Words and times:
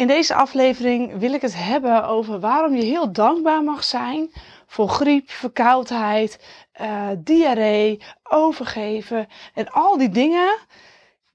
In 0.00 0.06
deze 0.06 0.34
aflevering 0.34 1.18
wil 1.18 1.32
ik 1.32 1.40
het 1.42 1.56
hebben 1.56 2.06
over 2.06 2.40
waarom 2.40 2.74
je 2.74 2.84
heel 2.84 3.12
dankbaar 3.12 3.62
mag 3.62 3.84
zijn 3.84 4.30
voor 4.66 4.88
griep, 4.88 5.30
verkoudheid, 5.30 6.38
uh, 6.80 7.08
diarree, 7.18 8.02
overgeven 8.22 9.28
en 9.54 9.70
al 9.70 9.98
die 9.98 10.08
dingen 10.08 10.58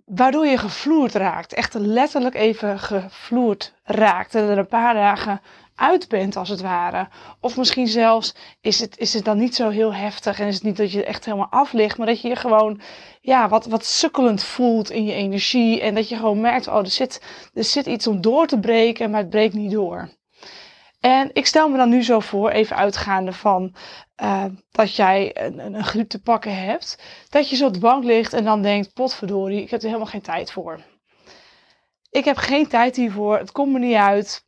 waardoor 0.05 0.45
je 0.45 0.57
gevloerd 0.57 1.13
raakt. 1.13 1.54
Echt 1.54 1.73
letterlijk 1.73 2.36
even 2.36 2.79
gevloerd 2.79 3.73
raakt 3.83 4.36
en 4.36 4.49
er 4.49 4.57
een 4.57 4.68
paar 4.68 4.93
dagen 4.93 5.41
uit 5.75 6.07
bent, 6.07 6.35
als 6.35 6.49
het 6.49 6.61
ware. 6.61 7.07
Of 7.39 7.57
misschien 7.57 7.87
zelfs 7.87 8.35
is 8.61 8.79
het, 8.79 8.97
is 8.97 9.13
het 9.13 9.25
dan 9.25 9.37
niet 9.37 9.55
zo 9.55 9.69
heel 9.69 9.93
heftig 9.93 10.39
en 10.39 10.47
is 10.47 10.53
het 10.53 10.63
niet 10.63 10.77
dat 10.77 10.91
je 10.91 11.03
echt 11.03 11.25
helemaal 11.25 11.49
af 11.49 11.73
ligt, 11.73 11.97
maar 11.97 12.07
dat 12.07 12.21
je 12.21 12.27
je 12.27 12.35
gewoon 12.35 12.81
ja, 13.21 13.49
wat, 13.49 13.65
wat 13.65 13.85
sukkelend 13.85 14.43
voelt 14.43 14.89
in 14.89 15.05
je 15.05 15.13
energie. 15.13 15.81
En 15.81 15.95
dat 15.95 16.09
je 16.09 16.16
gewoon 16.16 16.41
merkt, 16.41 16.67
oh, 16.67 16.77
er 16.77 16.88
zit, 16.88 17.21
er 17.53 17.63
zit 17.63 17.85
iets 17.85 18.07
om 18.07 18.21
door 18.21 18.47
te 18.47 18.59
breken, 18.59 19.09
maar 19.09 19.21
het 19.21 19.30
breekt 19.30 19.53
niet 19.53 19.71
door. 19.71 20.09
En 20.99 21.30
ik 21.33 21.45
stel 21.45 21.69
me 21.69 21.77
dan 21.77 21.89
nu 21.89 22.03
zo 22.03 22.19
voor, 22.19 22.49
even 22.49 22.75
uitgaande 22.75 23.33
van 23.33 23.75
uh, 24.23 24.45
dat 24.71 24.95
jij 24.95 25.31
een, 25.33 25.59
een, 25.59 25.83
griep 25.83 26.09
te 26.09 26.21
pakken 26.21 26.63
hebt, 26.63 27.02
dat 27.30 27.49
je 27.49 27.55
zo 27.55 27.66
op 27.66 27.73
de 27.73 27.80
bank 27.80 28.03
ligt 28.03 28.33
en 28.33 28.44
dan 28.44 28.61
denkt, 28.61 28.94
potverdorie, 28.94 29.61
ik 29.61 29.69
heb 29.69 29.80
er 29.80 29.85
helemaal 29.85 30.07
geen 30.07 30.21
tijd 30.21 30.52
voor. 30.52 30.80
Ik 32.09 32.25
heb 32.25 32.38
geen 32.38 32.67
tijd 32.67 32.95
hiervoor, 32.95 33.38
het 33.38 33.52
komt 33.52 33.71
me 33.71 33.80
niet 33.80 33.95
uit. 33.95 34.45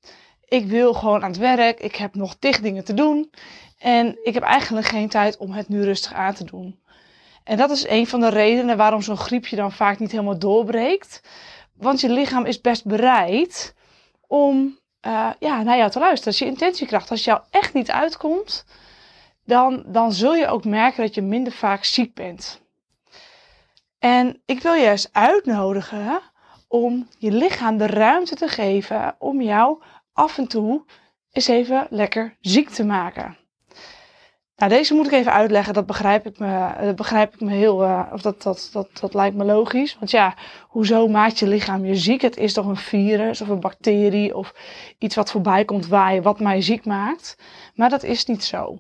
Ik 0.47 0.65
wil 0.65 0.93
gewoon 0.93 1.23
aan 1.23 1.29
het 1.29 1.39
werk. 1.39 1.79
Ik 1.79 1.95
heb 1.95 2.15
nog 2.15 2.39
dicht 2.39 2.63
dingen 2.63 2.83
te 2.83 2.93
doen. 2.93 3.31
En 3.77 4.17
ik 4.23 4.33
heb 4.33 4.43
eigenlijk 4.43 4.87
geen 4.87 5.09
tijd 5.09 5.37
om 5.37 5.51
het 5.51 5.69
nu 5.69 5.83
rustig 5.83 6.13
aan 6.13 6.33
te 6.33 6.43
doen. 6.43 6.79
En 7.43 7.57
dat 7.57 7.71
is 7.71 7.87
een 7.87 8.07
van 8.07 8.19
de 8.19 8.29
redenen 8.29 8.77
waarom 8.77 9.01
zo'n 9.01 9.17
griepje 9.17 9.55
dan 9.55 9.71
vaak 9.71 9.99
niet 9.99 10.11
helemaal 10.11 10.39
doorbreekt. 10.39 11.21
Want 11.73 12.01
je 12.01 12.09
lichaam 12.09 12.45
is 12.45 12.61
best 12.61 12.85
bereid 12.85 13.75
om 14.27 14.79
uh, 15.07 15.29
ja, 15.39 15.63
naar 15.63 15.77
jou 15.77 15.91
te 15.91 15.99
luisteren. 15.99 16.27
Als 16.27 16.39
je 16.39 16.45
intentiekracht, 16.45 17.11
als 17.11 17.23
jou 17.23 17.41
echt 17.49 17.73
niet 17.73 17.91
uitkomt, 17.91 18.65
dan, 19.45 19.83
dan 19.85 20.11
zul 20.11 20.35
je 20.35 20.47
ook 20.47 20.65
merken 20.65 21.03
dat 21.03 21.15
je 21.15 21.21
minder 21.21 21.53
vaak 21.53 21.83
ziek 21.83 22.13
bent. 22.13 22.61
En 23.99 24.41
ik 24.45 24.61
wil 24.61 24.73
je 24.73 24.89
eens 24.89 25.09
uitnodigen 25.11 26.21
om 26.67 27.07
je 27.17 27.31
lichaam 27.31 27.77
de 27.77 27.87
ruimte 27.87 28.35
te 28.35 28.47
geven 28.47 29.15
om 29.19 29.41
jou 29.41 29.81
af 30.17 30.37
en 30.37 30.47
toe 30.47 30.85
eens 31.31 31.47
even 31.47 31.87
lekker 31.89 32.37
ziek 32.41 32.69
te 32.69 32.85
maken. 32.85 33.37
Nou, 34.55 34.71
deze 34.71 34.93
moet 34.93 35.05
ik 35.05 35.11
even 35.11 35.31
uitleggen. 35.31 35.73
Dat 35.73 35.85
begrijp 35.85 36.25
ik 36.25 36.39
me, 36.39 36.73
dat 36.81 36.95
begrijp 36.95 37.33
ik 37.33 37.41
me 37.41 37.51
heel, 37.51 37.83
uh, 37.83 38.07
of 38.11 38.21
dat, 38.21 38.41
dat, 38.41 38.69
dat, 38.71 38.89
dat 38.99 39.13
lijkt 39.13 39.35
me 39.35 39.43
logisch. 39.43 39.95
Want 39.99 40.11
ja, 40.11 40.35
hoezo 40.67 41.07
maakt 41.07 41.39
je 41.39 41.47
lichaam 41.47 41.85
je 41.85 41.95
ziek? 41.95 42.21
Het 42.21 42.37
is 42.37 42.53
toch 42.53 42.65
een 42.65 42.75
virus 42.75 43.41
of 43.41 43.47
een 43.47 43.59
bacterie 43.59 44.35
of 44.35 44.53
iets 44.97 45.15
wat 45.15 45.31
voorbij 45.31 45.65
komt 45.65 45.87
waaien, 45.87 46.23
wat 46.23 46.39
mij 46.39 46.61
ziek 46.61 46.85
maakt. 46.85 47.37
Maar 47.75 47.89
dat 47.89 48.03
is 48.03 48.25
niet 48.25 48.43
zo. 48.43 48.79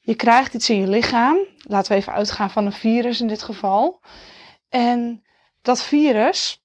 Je 0.00 0.14
krijgt 0.14 0.54
iets 0.54 0.70
in 0.70 0.80
je 0.80 0.88
lichaam. 0.88 1.36
Laten 1.56 1.92
we 1.92 1.98
even 1.98 2.12
uitgaan 2.12 2.50
van 2.50 2.66
een 2.66 2.72
virus 2.72 3.20
in 3.20 3.28
dit 3.28 3.42
geval. 3.42 4.00
En 4.68 5.22
dat 5.62 5.82
virus, 5.82 6.61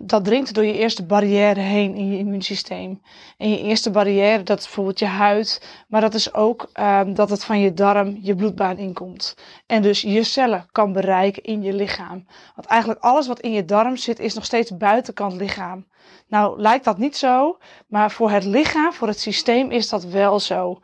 dat 0.00 0.24
dringt 0.24 0.54
door 0.54 0.64
je 0.64 0.78
eerste 0.78 1.04
barrière 1.04 1.60
heen 1.60 1.94
in 1.94 2.10
je 2.10 2.18
immuunsysteem. 2.18 3.02
En 3.38 3.50
je 3.50 3.62
eerste 3.62 3.90
barrière, 3.90 4.42
dat 4.42 4.58
is 4.58 4.64
bijvoorbeeld 4.64 4.98
je 4.98 5.06
huid, 5.06 5.68
maar 5.88 6.00
dat 6.00 6.14
is 6.14 6.34
ook 6.34 6.70
um, 6.80 7.14
dat 7.14 7.30
het 7.30 7.44
van 7.44 7.60
je 7.60 7.74
darm 7.74 8.18
je 8.22 8.34
bloedbaan 8.34 8.78
inkomt. 8.78 9.36
En 9.66 9.82
dus 9.82 10.00
je 10.00 10.22
cellen 10.22 10.66
kan 10.72 10.92
bereiken 10.92 11.42
in 11.42 11.62
je 11.62 11.72
lichaam. 11.72 12.26
Want 12.54 12.68
eigenlijk 12.68 13.00
alles 13.00 13.26
wat 13.26 13.40
in 13.40 13.52
je 13.52 13.64
darm 13.64 13.96
zit, 13.96 14.18
is 14.18 14.34
nog 14.34 14.44
steeds 14.44 14.76
buitenkant 14.76 15.32
lichaam. 15.32 15.86
Nou 16.28 16.60
lijkt 16.60 16.84
dat 16.84 16.98
niet 16.98 17.16
zo, 17.16 17.58
maar 17.86 18.10
voor 18.10 18.30
het 18.30 18.44
lichaam, 18.44 18.92
voor 18.92 19.08
het 19.08 19.20
systeem 19.20 19.70
is 19.70 19.88
dat 19.88 20.04
wel 20.04 20.40
zo. 20.40 20.80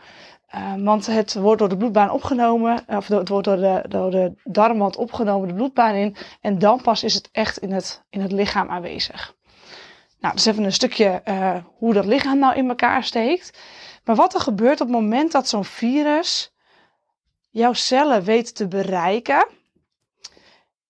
Uh, 0.54 0.74
want 0.76 1.06
het 1.06 1.34
wordt 1.34 1.58
door 1.58 1.68
de 1.68 1.76
bloedbaan 1.76 2.10
opgenomen, 2.10 2.84
of 2.86 3.08
het 3.08 3.28
wordt 3.28 3.44
door 3.44 3.56
de, 3.56 3.84
door 3.88 4.10
de 4.10 4.32
darmwand 4.44 4.96
opgenomen, 4.96 5.48
de 5.48 5.54
bloedbaan 5.54 5.94
in. 5.94 6.16
En 6.40 6.58
dan 6.58 6.82
pas 6.82 7.02
is 7.02 7.14
het 7.14 7.28
echt 7.32 7.58
in 7.58 7.72
het, 7.72 8.04
in 8.10 8.20
het 8.20 8.32
lichaam 8.32 8.68
aanwezig. 8.68 9.34
Nou, 10.20 10.34
dus 10.34 10.46
even 10.46 10.64
een 10.64 10.72
stukje 10.72 11.22
uh, 11.24 11.56
hoe 11.76 11.92
dat 11.92 12.04
lichaam 12.04 12.38
nou 12.38 12.56
in 12.56 12.68
elkaar 12.68 13.04
steekt. 13.04 13.58
Maar 14.04 14.16
wat 14.16 14.34
er 14.34 14.40
gebeurt 14.40 14.80
op 14.80 14.86
het 14.86 14.96
moment 14.96 15.32
dat 15.32 15.48
zo'n 15.48 15.64
virus 15.64 16.52
jouw 17.50 17.72
cellen 17.72 18.22
weet 18.22 18.54
te 18.54 18.68
bereiken, 18.68 19.46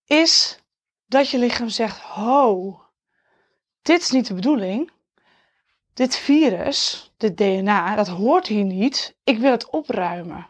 is 0.05 0.59
dat 1.05 1.29
je 1.29 1.37
lichaam 1.37 1.69
zegt: 1.69 1.99
Ho, 1.99 2.79
dit 3.81 4.01
is 4.01 4.11
niet 4.11 4.27
de 4.27 4.33
bedoeling 4.33 4.91
dit 5.93 6.15
virus, 6.15 7.11
dit 7.17 7.37
DNA, 7.37 7.95
dat 7.95 8.07
hoort 8.07 8.47
hier 8.47 8.63
niet. 8.63 9.15
Ik 9.23 9.37
wil 9.37 9.51
het 9.51 9.69
opruimen. 9.69 10.47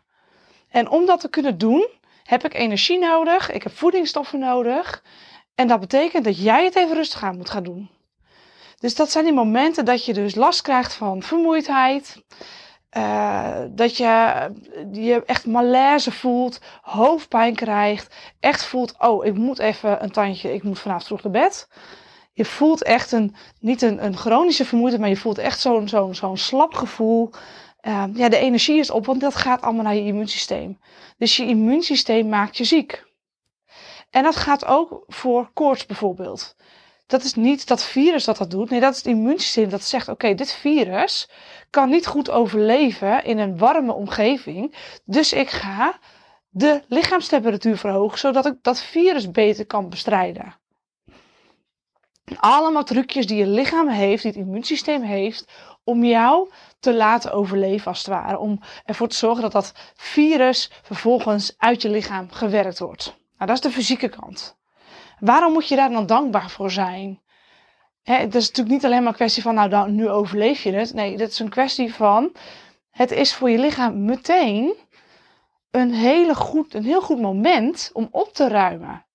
En 0.69 0.89
om 0.89 1.05
dat 1.05 1.19
te 1.19 1.29
kunnen 1.29 1.57
doen, 1.57 1.87
heb 2.23 2.45
ik 2.45 2.53
energie 2.53 2.99
nodig, 2.99 3.51
ik 3.51 3.63
heb 3.63 3.77
voedingsstoffen 3.77 4.39
nodig. 4.39 5.03
En 5.55 5.67
dat 5.67 5.79
betekent 5.79 6.23
dat 6.23 6.43
jij 6.43 6.63
het 6.63 6.75
even 6.75 6.95
rustig 6.95 7.23
aan 7.23 7.37
moet 7.37 7.49
gaan 7.49 7.63
doen. 7.63 7.89
Dus 8.79 8.95
dat 8.95 9.11
zijn 9.11 9.23
die 9.23 9.33
momenten 9.33 9.85
dat 9.85 10.05
je 10.05 10.13
dus 10.13 10.35
last 10.35 10.61
krijgt 10.61 10.93
van 10.93 11.21
vermoeidheid. 11.21 12.23
Uh, 12.97 13.57
dat 13.69 13.97
je 13.97 14.05
je 14.91 15.23
echt 15.25 15.45
malaise 15.45 16.11
voelt, 16.11 16.59
hoofdpijn 16.81 17.55
krijgt. 17.55 18.15
Echt 18.39 18.63
voelt, 18.63 18.95
oh, 18.97 19.25
ik 19.25 19.33
moet 19.33 19.59
even 19.59 20.03
een 20.03 20.11
tandje, 20.11 20.53
ik 20.53 20.63
moet 20.63 20.79
vanavond 20.79 21.05
vroeg 21.05 21.23
naar 21.23 21.31
bed. 21.31 21.67
Je 22.33 22.45
voelt 22.45 22.83
echt 22.83 23.11
een, 23.11 23.35
niet 23.59 23.81
een, 23.81 24.05
een 24.05 24.17
chronische 24.17 24.65
vermoeidheid, 24.65 25.01
maar 25.01 25.13
je 25.13 25.21
voelt 25.21 25.37
echt 25.37 25.59
zo'n 25.59 26.15
zo'n 26.15 26.37
slap 26.37 26.73
gevoel. 26.73 27.29
Uh, 27.81 28.03
ja, 28.13 28.29
de 28.29 28.37
energie 28.37 28.79
is 28.79 28.89
op, 28.89 29.05
want 29.05 29.21
dat 29.21 29.35
gaat 29.35 29.61
allemaal 29.61 29.83
naar 29.83 29.95
je 29.95 30.05
immuunsysteem. 30.05 30.79
Dus 31.17 31.35
je 31.35 31.45
immuunsysteem 31.45 32.29
maakt 32.29 32.57
je 32.57 32.63
ziek. 32.63 33.03
En 34.09 34.23
dat 34.23 34.35
gaat 34.35 34.65
ook 34.65 35.03
voor 35.07 35.49
koorts 35.53 35.85
bijvoorbeeld. 35.85 36.55
Dat 37.07 37.23
is 37.23 37.33
niet 37.33 37.67
dat 37.67 37.83
virus 37.83 38.23
dat 38.23 38.37
dat 38.37 38.51
doet. 38.51 38.69
Nee, 38.69 38.79
dat 38.79 38.91
is 38.91 38.97
het 38.97 39.07
immuunsysteem 39.07 39.69
dat 39.69 39.83
zegt: 39.83 40.07
oké, 40.07 40.33
dit 40.33 40.53
virus 40.53 41.29
kan 41.69 41.89
niet 41.89 42.07
goed 42.07 42.29
overleven 42.29 43.23
in 43.23 43.37
een 43.37 43.57
warme 43.57 43.93
omgeving. 43.93 44.75
Dus 45.05 45.33
ik 45.33 45.49
ga 45.49 45.99
de 46.49 46.83
lichaamstemperatuur 46.87 47.77
verhogen, 47.77 48.19
zodat 48.19 48.45
ik 48.45 48.55
dat 48.61 48.81
virus 48.81 49.31
beter 49.31 49.65
kan 49.65 49.89
bestrijden. 49.89 50.61
Allemaal 52.35 52.83
trucjes 52.83 53.27
die 53.27 53.37
je 53.37 53.47
lichaam 53.47 53.87
heeft, 53.87 54.21
die 54.21 54.31
het 54.31 54.39
immuunsysteem 54.39 55.01
heeft, 55.01 55.47
om 55.83 56.03
jou 56.03 56.49
te 56.79 56.93
laten 56.93 57.31
overleven 57.33 57.87
als 57.87 57.97
het 57.97 58.07
ware. 58.07 58.37
Om 58.37 58.59
ervoor 58.85 59.07
te 59.07 59.15
zorgen 59.15 59.41
dat 59.41 59.51
dat 59.51 59.73
virus 59.95 60.71
vervolgens 60.81 61.53
uit 61.57 61.81
je 61.81 61.89
lichaam 61.89 62.31
gewerkt 62.31 62.79
wordt. 62.79 63.05
Nou, 63.05 63.49
dat 63.49 63.49
is 63.49 63.61
de 63.61 63.71
fysieke 63.71 64.09
kant. 64.09 64.57
Waarom 65.19 65.53
moet 65.53 65.67
je 65.67 65.75
daar 65.75 65.91
dan 65.91 66.05
dankbaar 66.05 66.49
voor 66.49 66.71
zijn? 66.71 67.21
het 68.03 68.35
is 68.35 68.47
natuurlijk 68.47 68.75
niet 68.75 68.85
alleen 68.85 68.99
maar 68.99 69.11
een 69.11 69.17
kwestie 69.17 69.43
van, 69.43 69.55
nou 69.55 69.69
dan, 69.69 69.95
nu 69.95 70.09
overleef 70.09 70.63
je 70.63 70.71
het. 70.71 70.93
Nee, 70.93 71.17
dat 71.17 71.29
is 71.29 71.39
een 71.39 71.49
kwestie 71.49 71.93
van, 71.93 72.31
het 72.91 73.11
is 73.11 73.33
voor 73.33 73.49
je 73.49 73.57
lichaam 73.57 74.05
meteen 74.05 74.75
een, 75.71 75.93
hele 75.93 76.35
goed, 76.35 76.73
een 76.73 76.83
heel 76.83 77.01
goed 77.01 77.21
moment 77.21 77.89
om 77.93 78.07
op 78.11 78.33
te 78.33 78.47
ruimen. 78.47 79.05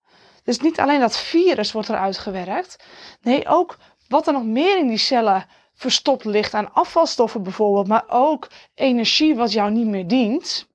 Dus 0.48 0.59
niet 0.59 0.81
alleen 0.81 1.00
dat 1.00 1.16
virus 1.16 1.72
wordt 1.72 1.88
eruit 1.88 2.19
gewerkt. 2.19 2.84
Nee, 3.20 3.48
ook 3.48 3.78
wat 4.06 4.26
er 4.26 4.32
nog 4.32 4.44
meer 4.44 4.78
in 4.78 4.86
die 4.86 4.98
cellen 4.98 5.47
verstopt 5.75 6.25
ligt 6.25 6.54
aan 6.54 6.72
afvalstoffen 6.72 7.42
bijvoorbeeld. 7.42 7.86
Maar 7.86 8.04
ook 8.06 8.48
energie 8.75 9.34
wat 9.34 9.53
jou 9.53 9.70
niet 9.70 9.87
meer 9.87 10.06
dient, 10.06 10.69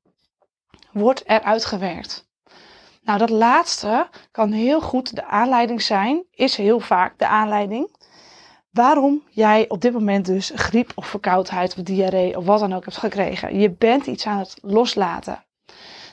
wordt 0.92 1.24
eruit 1.26 1.66
gewerkt. 1.66 2.28
Nou, 3.02 3.20
dat 3.20 3.30
laatste 3.30 4.08
kan 4.32 4.52
heel 4.52 4.82
goed 4.82 5.16
de 5.16 5.26
aanleiding 5.26 5.82
zijn, 5.82 6.24
is 6.32 6.56
heel 6.56 6.80
vaak 6.80 7.18
de 7.20 7.28
aanleiding 7.28 7.96
waarom 8.70 9.24
jij 9.30 9.70
op 9.70 9.82
dit 9.82 9.94
moment 9.94 10.26
dus 10.26 10.52
griep 10.56 10.92
of 10.96 11.08
verkoudheid 11.08 11.76
of 11.78 11.84
diarree 11.84 12.38
of 12.38 12.46
wat 12.46 12.60
dan 12.60 12.74
ook 12.74 12.86
hebt 12.86 12.98
gekregen. 12.98 13.60
Je 13.60 13.70
bent 13.70 14.06
iets 14.06 14.26
aan 14.26 14.40
het 14.40 14.58
loslaten. 14.62 15.44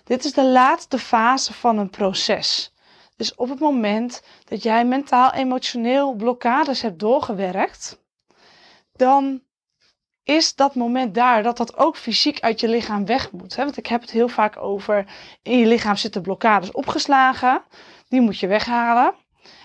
Dit 0.04 0.24
is 0.24 0.32
de 0.32 0.44
laatste 0.44 0.98
fase 0.98 1.52
van 1.52 1.78
een 1.78 1.90
proces. 1.90 2.72
Dus 3.20 3.34
op 3.34 3.48
het 3.48 3.58
moment 3.58 4.22
dat 4.44 4.62
jij 4.62 4.84
mentaal, 4.84 5.32
emotioneel 5.32 6.14
blokkades 6.14 6.82
hebt 6.82 6.98
doorgewerkt, 6.98 8.00
dan 8.92 9.42
is 10.22 10.54
dat 10.54 10.74
moment 10.74 11.14
daar 11.14 11.42
dat 11.42 11.56
dat 11.56 11.76
ook 11.76 11.96
fysiek 11.96 12.40
uit 12.40 12.60
je 12.60 12.68
lichaam 12.68 13.06
weg 13.06 13.32
moet. 13.32 13.54
Want 13.54 13.76
ik 13.76 13.86
heb 13.86 14.00
het 14.00 14.10
heel 14.10 14.28
vaak 14.28 14.56
over, 14.56 15.06
in 15.42 15.58
je 15.58 15.66
lichaam 15.66 15.96
zitten 15.96 16.22
blokkades 16.22 16.72
opgeslagen, 16.72 17.62
die 18.08 18.20
moet 18.20 18.38
je 18.38 18.46
weghalen. 18.46 19.14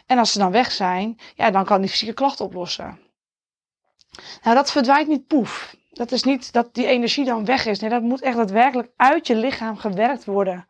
En 0.05 0.17
als 0.17 0.31
ze 0.31 0.39
dan 0.39 0.51
weg 0.51 0.71
zijn, 0.71 1.19
ja, 1.35 1.51
dan 1.51 1.65
kan 1.65 1.81
die 1.81 1.89
fysieke 1.89 2.13
klacht 2.13 2.41
oplossen. 2.41 2.99
Nou, 4.43 4.55
dat 4.55 4.71
verdwijnt 4.71 5.07
niet 5.07 5.27
poef. 5.27 5.75
Dat 5.89 6.11
is 6.11 6.23
niet 6.23 6.53
dat 6.53 6.73
die 6.73 6.85
energie 6.85 7.25
dan 7.25 7.45
weg 7.45 7.65
is. 7.65 7.79
Nee, 7.79 7.89
dat 7.89 8.01
moet 8.01 8.21
echt 8.21 8.37
daadwerkelijk 8.37 8.91
uit 8.95 9.27
je 9.27 9.35
lichaam 9.35 9.77
gewerkt 9.77 10.25
worden. 10.25 10.67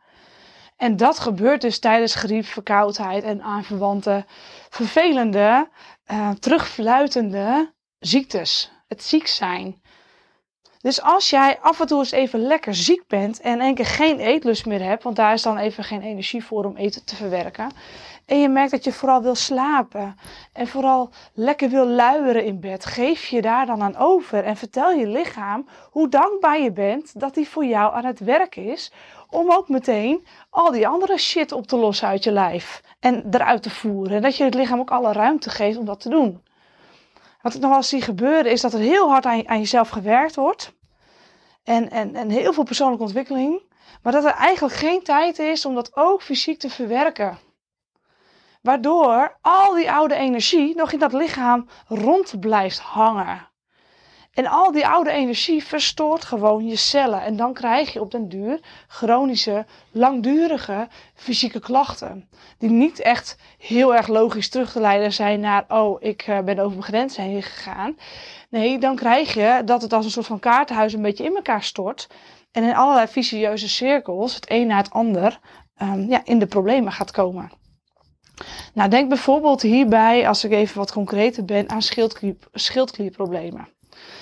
En 0.76 0.96
dat 0.96 1.18
gebeurt 1.18 1.60
dus 1.60 1.78
tijdens 1.78 2.14
griep, 2.14 2.44
verkoudheid 2.44 3.24
en 3.24 3.42
aanverwante 3.42 4.24
vervelende, 4.68 5.68
uh, 6.12 6.30
terugfluitende 6.30 7.72
ziektes, 7.98 8.72
het 8.88 9.02
ziek 9.02 9.26
zijn. 9.26 9.80
Dus 10.80 11.02
als 11.02 11.30
jij 11.30 11.58
af 11.60 11.80
en 11.80 11.86
toe 11.86 11.98
eens 11.98 12.10
even 12.10 12.40
lekker 12.40 12.74
ziek 12.74 13.06
bent 13.06 13.40
en 13.40 13.60
één 13.60 13.74
keer 13.74 13.86
geen 13.86 14.18
eetlust 14.20 14.66
meer 14.66 14.82
hebt, 14.82 15.02
want 15.02 15.16
daar 15.16 15.32
is 15.32 15.42
dan 15.42 15.58
even 15.58 15.84
geen 15.84 16.02
energie 16.02 16.44
voor 16.44 16.64
om 16.64 16.76
eten 16.76 17.04
te 17.04 17.16
verwerken. 17.16 17.70
En 18.26 18.40
je 18.40 18.48
merkt 18.48 18.70
dat 18.70 18.84
je 18.84 18.92
vooral 18.92 19.22
wil 19.22 19.34
slapen 19.34 20.16
en 20.52 20.66
vooral 20.66 21.10
lekker 21.34 21.68
wil 21.68 21.86
luieren 21.86 22.44
in 22.44 22.60
bed. 22.60 22.84
Geef 22.84 23.26
je 23.26 23.42
daar 23.42 23.66
dan 23.66 23.82
aan 23.82 23.96
over 23.96 24.44
en 24.44 24.56
vertel 24.56 24.90
je 24.90 25.08
lichaam 25.08 25.68
hoe 25.90 26.08
dankbaar 26.08 26.60
je 26.60 26.72
bent 26.72 27.20
dat 27.20 27.34
hij 27.34 27.44
voor 27.44 27.64
jou 27.64 27.94
aan 27.94 28.04
het 28.04 28.18
werk 28.18 28.56
is. 28.56 28.92
Om 29.30 29.50
ook 29.50 29.68
meteen 29.68 30.26
al 30.50 30.70
die 30.70 30.88
andere 30.88 31.18
shit 31.18 31.52
op 31.52 31.66
te 31.66 31.76
lossen 31.76 32.08
uit 32.08 32.24
je 32.24 32.32
lijf 32.32 32.82
en 33.00 33.26
eruit 33.30 33.62
te 33.62 33.70
voeren. 33.70 34.16
En 34.16 34.22
dat 34.22 34.36
je 34.36 34.44
het 34.44 34.54
lichaam 34.54 34.80
ook 34.80 34.90
alle 34.90 35.12
ruimte 35.12 35.50
geeft 35.50 35.78
om 35.78 35.84
dat 35.84 36.00
te 36.00 36.08
doen. 36.08 36.42
Wat 37.42 37.54
ik 37.54 37.60
nog 37.60 37.70
wel 37.70 37.82
zie 37.82 38.02
gebeuren 38.02 38.52
is 38.52 38.60
dat 38.60 38.72
er 38.72 38.80
heel 38.80 39.08
hard 39.08 39.24
aan, 39.24 39.48
aan 39.48 39.58
jezelf 39.58 39.88
gewerkt 39.88 40.34
wordt. 40.34 40.72
En, 41.64 41.90
en, 41.90 42.14
en 42.14 42.30
heel 42.30 42.52
veel 42.52 42.64
persoonlijke 42.64 43.04
ontwikkeling. 43.04 43.62
Maar 44.02 44.12
dat 44.12 44.24
er 44.24 44.34
eigenlijk 44.34 44.74
geen 44.74 45.02
tijd 45.02 45.38
is 45.38 45.64
om 45.64 45.74
dat 45.74 45.96
ook 45.96 46.22
fysiek 46.22 46.58
te 46.58 46.70
verwerken. 46.70 47.45
Waardoor 48.66 49.36
al 49.40 49.74
die 49.74 49.92
oude 49.92 50.14
energie 50.14 50.76
nog 50.76 50.92
in 50.92 50.98
dat 50.98 51.12
lichaam 51.12 51.68
rond 51.88 52.40
blijft 52.40 52.78
hangen. 52.78 53.48
En 54.32 54.46
al 54.46 54.72
die 54.72 54.86
oude 54.86 55.10
energie 55.10 55.64
verstoort 55.64 56.24
gewoon 56.24 56.66
je 56.66 56.76
cellen. 56.76 57.22
En 57.22 57.36
dan 57.36 57.52
krijg 57.52 57.92
je 57.92 58.00
op 58.00 58.10
den 58.10 58.28
duur 58.28 58.60
chronische, 58.88 59.66
langdurige 59.90 60.88
fysieke 61.14 61.60
klachten. 61.60 62.28
Die 62.58 62.70
niet 62.70 63.00
echt 63.00 63.36
heel 63.58 63.94
erg 63.94 64.06
logisch 64.06 64.48
terug 64.48 64.72
te 64.72 64.80
leiden 64.80 65.12
zijn 65.12 65.40
naar, 65.40 65.64
oh, 65.68 65.96
ik 66.02 66.22
eh, 66.22 66.40
ben 66.40 66.58
over 66.58 66.78
mijn 66.78 66.82
grens 66.82 67.16
heen 67.16 67.42
gegaan. 67.42 67.96
Nee, 68.50 68.78
dan 68.78 68.96
krijg 68.96 69.34
je 69.34 69.62
dat 69.64 69.82
het 69.82 69.92
als 69.92 70.04
een 70.04 70.10
soort 70.10 70.26
van 70.26 70.38
kaartenhuis 70.38 70.92
een 70.92 71.02
beetje 71.02 71.24
in 71.24 71.36
elkaar 71.36 71.62
stort. 71.62 72.08
En 72.52 72.62
in 72.62 72.74
allerlei 72.74 73.06
vicieuze 73.06 73.68
cirkels, 73.68 74.34
het 74.34 74.50
een 74.50 74.66
na 74.66 74.76
het 74.76 74.90
ander, 74.90 75.40
um, 75.82 76.08
ja, 76.08 76.20
in 76.24 76.38
de 76.38 76.46
problemen 76.46 76.92
gaat 76.92 77.10
komen. 77.10 77.64
Nou, 78.74 78.90
denk 78.90 79.08
bijvoorbeeld 79.08 79.62
hierbij, 79.62 80.28
als 80.28 80.44
ik 80.44 80.52
even 80.52 80.78
wat 80.78 80.92
concreter 80.92 81.44
ben, 81.44 81.70
aan 81.70 81.82
schildklier, 81.82 82.36
schildklierproblemen. 82.52 83.68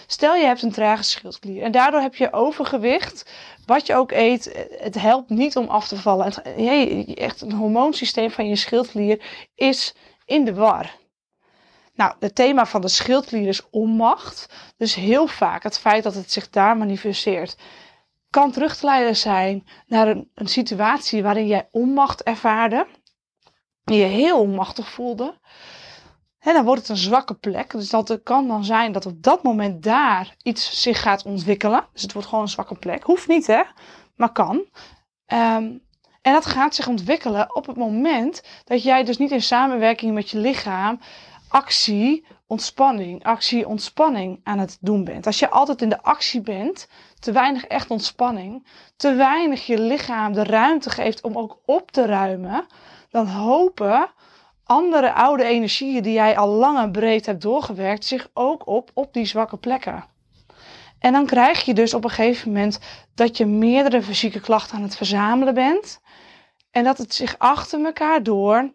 Stel 0.07 0.35
je 0.35 0.47
hebt 0.47 0.63
een 0.63 0.73
trage 0.73 1.03
schildklier 1.03 1.63
en 1.63 1.73
daardoor 1.73 2.01
heb 2.01 2.15
je 2.15 2.33
overgewicht. 2.33 3.31
Wat 3.67 3.87
je 3.87 3.95
ook 3.95 4.13
eet, 4.13 4.67
het 4.79 4.95
helpt 4.95 5.31
niet 5.31 5.57
om 5.57 5.69
af 5.69 5.89
te 5.89 5.97
vallen. 5.97 6.25
Het, 6.25 6.43
echt 7.15 7.41
een 7.41 7.53
hormoonsysteem 7.53 8.31
van 8.31 8.49
je 8.49 8.57
schildklier 8.57 9.47
is 9.55 9.95
in 10.25 10.45
de 10.45 10.55
war. 10.55 10.91
Nou, 11.95 12.15
het 12.21 12.35
thema 12.35 12.67
van 12.67 12.81
de 12.81 12.89
schildklier 12.89 13.49
is 13.49 13.71
onmacht. 13.71 14.49
Dus 14.77 14.95
heel 14.95 15.27
vaak 15.27 15.63
het 15.63 15.79
feit 15.79 16.03
dat 16.03 16.15
het 16.15 16.33
zich 16.33 16.51
daar 16.51 16.77
manifesteert, 16.77 17.57
kan 18.31 18.51
terug 18.51 18.77
te 18.77 18.87
leiden 18.87 19.17
zijn 19.17 19.67
naar 19.87 20.09
een, 20.09 20.31
een 20.35 20.49
situatie 20.49 21.23
waarin 21.23 21.47
jij 21.47 21.69
onmacht 21.71 22.23
ervaarde. 22.23 22.87
Je 23.85 23.95
je 23.95 24.05
heel 24.05 24.41
onmachtig 24.41 24.89
voelde. 24.89 25.39
En 26.39 26.55
dan 26.55 26.65
wordt 26.65 26.81
het 26.81 26.91
een 26.91 26.97
zwakke 26.97 27.35
plek. 27.35 27.71
Dus 27.71 27.91
dat 27.91 28.21
kan 28.23 28.49
dan 28.49 28.65
zijn 28.65 28.93
dat 28.93 29.07
op 29.07 29.23
dat 29.23 29.43
moment 29.43 29.83
daar 29.83 30.37
iets 30.43 30.83
zich 30.83 31.03
gaat 31.03 31.25
ontwikkelen. 31.25 31.87
Dus 31.93 32.03
het 32.03 32.13
wordt 32.13 32.29
gewoon 32.29 32.45
een 32.45 32.51
zwakke 32.51 32.75
plek. 32.75 33.03
Hoeft 33.03 33.29
niet 33.29 33.47
hè, 33.47 33.63
maar 34.17 34.33
kan. 34.33 34.57
Um, 35.27 35.83
en 36.23 36.33
dat 36.33 36.47
gaat 36.47 36.75
zich 36.75 36.89
ontwikkelen 36.89 37.55
op 37.55 37.67
het 37.67 37.77
moment 37.77 38.43
dat 38.65 38.83
jij 38.83 39.05
dus 39.05 39.19
niet 39.19 39.31
in 39.31 39.43
samenwerking 39.43 40.15
met 40.15 40.31
je 40.31 40.39
lichaam 40.39 41.01
actie, 41.49 42.27
ontspanning, 42.47 43.25
actie, 43.25 43.69
ontspanning 43.69 44.41
aan 44.43 44.59
het 44.59 44.79
doen 44.81 45.05
bent. 45.05 45.27
Als 45.27 45.39
je 45.39 45.51
altijd 45.51 45.83
in 45.83 45.89
de 45.89 46.03
actie 46.03 46.41
bent, 46.41 46.89
te 47.19 47.33
weinig 47.33 47.65
echt 47.65 47.91
ontspanning, 47.91 48.67
te 48.97 49.15
weinig 49.15 49.67
je 49.67 49.81
lichaam 49.81 50.33
de 50.33 50.45
ruimte 50.45 50.91
geeft 50.91 51.23
om 51.23 51.39
ook 51.39 51.59
op 51.65 51.91
te 51.91 52.07
ruimen, 52.07 52.67
dan 53.15 53.27
hopen 53.27 54.11
andere 54.65 55.13
oude 55.13 55.45
energieën 55.45 56.03
die 56.03 56.13
jij 56.13 56.37
al 56.37 56.49
lang 56.49 56.79
en 56.79 56.93
breed 56.93 57.27
hebt 57.27 57.43
doorgewerkt 57.43 58.05
zich 58.05 58.31
ook 58.33 58.67
op 58.67 58.91
op 58.95 59.13
die 59.13 59.25
zwakke 59.25 59.57
plekken. 59.57 60.05
En 60.99 61.13
dan 61.13 61.27
krijg 61.27 61.65
je 61.65 61.75
dus 61.75 61.95
op 61.95 62.05
een 62.05 62.11
gegeven 62.11 62.53
moment 62.53 62.79
dat 63.15 63.37
je 63.37 63.47
meerdere 63.47 64.03
fysieke 64.03 64.41
klachten 64.41 64.77
aan 64.77 64.83
het 64.83 64.97
verzamelen 64.97 65.55
bent. 65.55 66.01
En 66.71 66.85
dat 66.85 66.99
het 66.99 67.15
zich 67.15 67.39
achter 67.39 67.85
elkaar 67.85 68.23
door, 68.23 68.73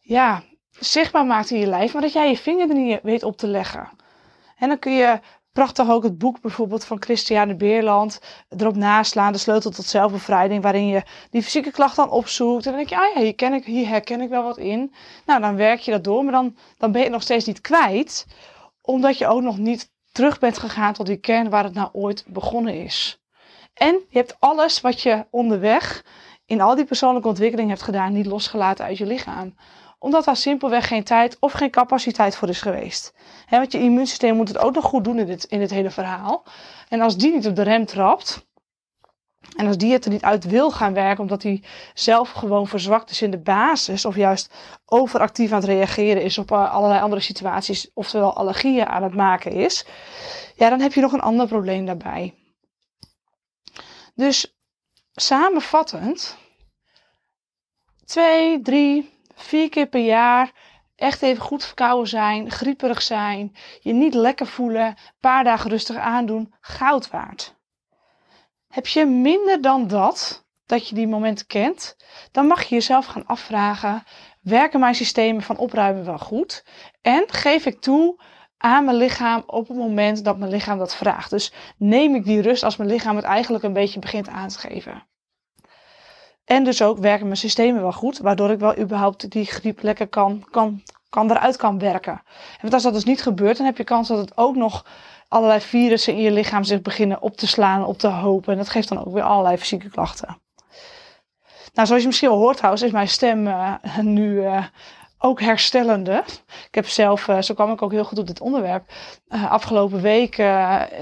ja, 0.00 0.42
zichtbaar 0.70 1.26
maakt 1.26 1.50
in 1.50 1.58
je 1.58 1.66
lijf, 1.66 1.92
maar 1.92 2.02
dat 2.02 2.12
jij 2.12 2.28
je 2.28 2.36
vinger 2.36 2.68
er 2.68 2.74
niet 2.74 3.00
weet 3.02 3.22
op 3.22 3.36
te 3.36 3.46
leggen. 3.46 3.88
En 4.56 4.68
dan 4.68 4.78
kun 4.78 4.92
je 4.92 5.20
prachtig 5.52 5.90
ook 5.90 6.02
het 6.02 6.18
boek 6.18 6.40
bijvoorbeeld 6.40 6.84
van 6.84 7.02
Christiane 7.02 7.54
Beerland 7.54 8.20
erop 8.48 8.76
naslaan, 8.76 9.32
de 9.32 9.38
sleutel 9.38 9.70
tot 9.70 9.84
zelfbevrijding, 9.84 10.62
waarin 10.62 10.86
je 10.86 11.02
die 11.30 11.42
fysieke 11.42 11.70
klacht 11.70 11.96
dan 11.96 12.10
opzoekt. 12.10 12.66
En 12.66 12.72
dan 12.72 12.80
denk 12.80 12.88
je, 12.88 12.96
ah 12.96 13.14
ja, 13.14 13.20
hier, 13.20 13.34
ken 13.34 13.52
ik, 13.52 13.64
hier 13.64 13.88
herken 13.88 14.20
ik 14.20 14.28
wel 14.28 14.42
wat 14.42 14.58
in. 14.58 14.92
Nou, 15.26 15.40
dan 15.40 15.56
werk 15.56 15.80
je 15.80 15.90
dat 15.90 16.04
door, 16.04 16.24
maar 16.24 16.32
dan, 16.32 16.56
dan 16.78 16.90
ben 16.92 17.00
je 17.00 17.06
het 17.06 17.14
nog 17.14 17.22
steeds 17.22 17.46
niet 17.46 17.60
kwijt, 17.60 18.26
omdat 18.80 19.18
je 19.18 19.26
ook 19.26 19.42
nog 19.42 19.58
niet 19.58 19.90
terug 20.12 20.38
bent 20.38 20.58
gegaan 20.58 20.92
tot 20.92 21.06
die 21.06 21.16
kern 21.16 21.50
waar 21.50 21.64
het 21.64 21.74
nou 21.74 21.88
ooit 21.92 22.24
begonnen 22.26 22.74
is. 22.74 23.20
En 23.74 24.00
je 24.08 24.18
hebt 24.18 24.36
alles 24.38 24.80
wat 24.80 25.00
je 25.00 25.26
onderweg 25.30 26.04
in 26.46 26.60
al 26.60 26.74
die 26.74 26.84
persoonlijke 26.84 27.28
ontwikkeling 27.28 27.68
hebt 27.68 27.82
gedaan, 27.82 28.12
niet 28.12 28.26
losgelaten 28.26 28.84
uit 28.84 28.98
je 28.98 29.06
lichaam 29.06 29.54
omdat 30.02 30.24
daar 30.24 30.36
simpelweg 30.36 30.88
geen 30.88 31.04
tijd 31.04 31.36
of 31.40 31.52
geen 31.52 31.70
capaciteit 31.70 32.36
voor 32.36 32.48
is 32.48 32.60
geweest. 32.60 33.14
Want 33.50 33.72
je 33.72 33.78
immuunsysteem 33.78 34.36
moet 34.36 34.48
het 34.48 34.58
ook 34.58 34.74
nog 34.74 34.84
goed 34.84 35.04
doen 35.04 35.18
in 35.18 35.26
dit, 35.26 35.44
in 35.44 35.58
dit 35.58 35.70
hele 35.70 35.90
verhaal. 35.90 36.44
En 36.88 37.00
als 37.00 37.16
die 37.16 37.32
niet 37.32 37.46
op 37.46 37.56
de 37.56 37.62
rem 37.62 37.86
trapt, 37.86 38.46
en 39.56 39.66
als 39.66 39.76
die 39.76 39.92
het 39.92 40.04
er 40.04 40.10
niet 40.10 40.22
uit 40.22 40.44
wil 40.44 40.70
gaan 40.70 40.94
werken, 40.94 41.22
omdat 41.22 41.42
hij 41.42 41.62
zelf 41.94 42.30
gewoon 42.30 42.66
verzwakt 42.66 43.10
is 43.10 43.22
in 43.22 43.30
de 43.30 43.38
basis, 43.38 44.04
of 44.04 44.16
juist 44.16 44.54
overactief 44.84 45.52
aan 45.52 45.60
het 45.60 45.68
reageren 45.68 46.22
is 46.22 46.38
op 46.38 46.52
eh, 46.52 46.74
allerlei 46.74 47.00
andere 47.00 47.22
situaties, 47.22 47.90
oftewel 47.94 48.36
allergieën 48.36 48.86
aan 48.86 49.02
het 49.02 49.14
maken 49.14 49.52
is, 49.52 49.86
ja, 50.54 50.68
dan 50.68 50.80
heb 50.80 50.92
je 50.92 51.00
nog 51.00 51.12
een 51.12 51.20
ander 51.20 51.46
probleem 51.46 51.86
daarbij. 51.86 52.34
Dus 54.14 54.56
samenvattend, 55.12 56.36
twee, 58.04 58.60
drie, 58.60 59.11
vier 59.34 59.68
keer 59.68 59.86
per 59.86 60.04
jaar 60.04 60.52
echt 60.96 61.22
even 61.22 61.42
goed 61.42 61.64
verkouden 61.64 62.08
zijn, 62.08 62.50
grieperig 62.50 63.02
zijn, 63.02 63.56
je 63.80 63.92
niet 63.92 64.14
lekker 64.14 64.46
voelen, 64.46 64.86
een 64.86 64.96
paar 65.20 65.44
dagen 65.44 65.70
rustig 65.70 65.96
aandoen, 65.96 66.54
goud 66.60 67.10
waard. 67.10 67.54
Heb 68.68 68.86
je 68.86 69.04
minder 69.04 69.60
dan 69.60 69.86
dat, 69.88 70.46
dat 70.66 70.88
je 70.88 70.94
die 70.94 71.08
momenten 71.08 71.46
kent, 71.46 71.96
dan 72.32 72.46
mag 72.46 72.62
je 72.62 72.74
jezelf 72.74 73.06
gaan 73.06 73.26
afvragen: 73.26 74.02
werken 74.40 74.80
mijn 74.80 74.94
systemen 74.94 75.42
van 75.42 75.56
opruimen 75.56 76.04
wel 76.04 76.18
goed? 76.18 76.64
En 77.00 77.24
geef 77.26 77.66
ik 77.66 77.80
toe 77.80 78.22
aan 78.58 78.84
mijn 78.84 78.96
lichaam 78.96 79.42
op 79.46 79.68
het 79.68 79.76
moment 79.76 80.24
dat 80.24 80.38
mijn 80.38 80.50
lichaam 80.50 80.78
dat 80.78 80.96
vraagt. 80.96 81.30
Dus 81.30 81.52
neem 81.76 82.14
ik 82.14 82.24
die 82.24 82.40
rust 82.40 82.62
als 82.62 82.76
mijn 82.76 82.90
lichaam 82.90 83.16
het 83.16 83.24
eigenlijk 83.24 83.64
een 83.64 83.72
beetje 83.72 83.98
begint 83.98 84.28
aan 84.28 84.48
te 84.48 84.58
geven. 84.58 85.06
En 86.44 86.64
dus 86.64 86.82
ook 86.82 86.98
werken 86.98 87.26
mijn 87.26 87.38
systemen 87.38 87.82
wel 87.82 87.92
goed, 87.92 88.18
waardoor 88.18 88.50
ik 88.50 88.58
wel 88.58 88.78
überhaupt 88.78 89.30
die 89.30 89.44
griep 89.44 89.82
lekker 89.82 90.08
kan, 90.08 90.44
kan, 90.50 90.82
kan 91.08 91.30
eruit 91.30 91.56
kan 91.56 91.78
werken. 91.78 92.12
En 92.12 92.60
want 92.60 92.74
als 92.74 92.82
dat 92.82 92.92
dus 92.92 93.04
niet 93.04 93.22
gebeurt, 93.22 93.56
dan 93.56 93.66
heb 93.66 93.76
je 93.76 93.84
kans 93.84 94.08
dat 94.08 94.18
het 94.18 94.36
ook 94.36 94.56
nog 94.56 94.86
allerlei 95.28 95.60
virussen 95.60 96.14
in 96.14 96.20
je 96.20 96.30
lichaam 96.30 96.64
zich 96.64 96.82
beginnen 96.82 97.22
op 97.22 97.36
te 97.36 97.46
slaan, 97.46 97.84
op 97.84 97.98
te 97.98 98.08
hopen. 98.08 98.52
En 98.52 98.58
dat 98.58 98.68
geeft 98.68 98.88
dan 98.88 99.04
ook 99.04 99.12
weer 99.12 99.22
allerlei 99.22 99.56
fysieke 99.56 99.90
klachten. 99.90 100.40
Nou, 101.74 101.86
zoals 101.86 102.02
je 102.02 102.08
misschien 102.08 102.28
wel 102.28 102.38
hoort 102.38 102.56
trouwens, 102.56 102.82
is 102.82 102.90
mijn 102.90 103.08
stem 103.08 103.46
uh, 103.46 103.74
nu 104.00 104.42
uh, 104.42 104.64
ook 105.18 105.40
herstellende. 105.40 106.24
Ik 106.66 106.74
heb 106.74 106.88
zelf, 106.88 107.28
uh, 107.28 107.40
zo 107.40 107.54
kwam 107.54 107.72
ik 107.72 107.82
ook 107.82 107.92
heel 107.92 108.04
goed 108.04 108.18
op 108.18 108.26
dit 108.26 108.40
onderwerp, 108.40 108.92
afgelopen 109.28 110.00
week 110.00 110.38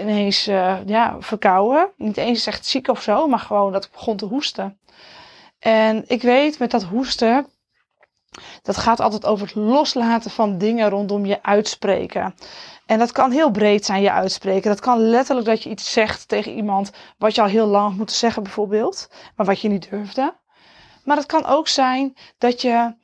ineens 0.00 0.44
ja, 0.87 1.16
verkouden. 1.18 1.88
Niet 1.97 2.16
eens 2.16 2.47
echt 2.47 2.66
ziek 2.66 2.88
of 2.88 3.02
zo, 3.02 3.26
maar 3.26 3.38
gewoon 3.38 3.73
dat 3.73 3.85
ik 3.85 3.92
begon 3.92 4.16
te 4.16 4.25
hoesten. 4.25 4.78
En 5.61 6.05
ik 6.07 6.23
weet 6.23 6.59
met 6.59 6.71
dat 6.71 6.83
hoesten, 6.83 7.47
dat 8.62 8.76
gaat 8.76 9.00
altijd 9.00 9.26
over 9.26 9.47
het 9.47 9.55
loslaten 9.55 10.31
van 10.31 10.59
dingen 10.59 10.88
rondom 10.88 11.26
je 11.26 11.43
uitspreken. 11.43 12.35
En 12.87 12.99
dat 12.99 13.12
kan 13.12 13.31
heel 13.31 13.50
breed 13.50 13.85
zijn, 13.85 14.02
je 14.02 14.12
uitspreken. 14.12 14.71
Dat 14.71 14.81
kan 14.81 14.99
letterlijk 14.99 15.47
dat 15.47 15.62
je 15.62 15.71
iets 15.71 15.93
zegt 15.93 16.29
tegen 16.29 16.52
iemand 16.52 16.90
wat 17.19 17.35
je 17.35 17.40
al 17.43 17.47
heel 17.47 17.67
lang 17.67 17.97
moeten 17.97 18.17
zeggen, 18.17 18.43
bijvoorbeeld, 18.43 19.11
maar 19.37 19.47
wat 19.47 19.61
je 19.61 19.69
niet 19.69 19.90
durfde. 19.90 20.35
Maar 21.05 21.17
het 21.17 21.26
kan 21.26 21.45
ook 21.45 21.69
zijn 21.69 22.17
dat 22.38 22.62
je 22.62 22.95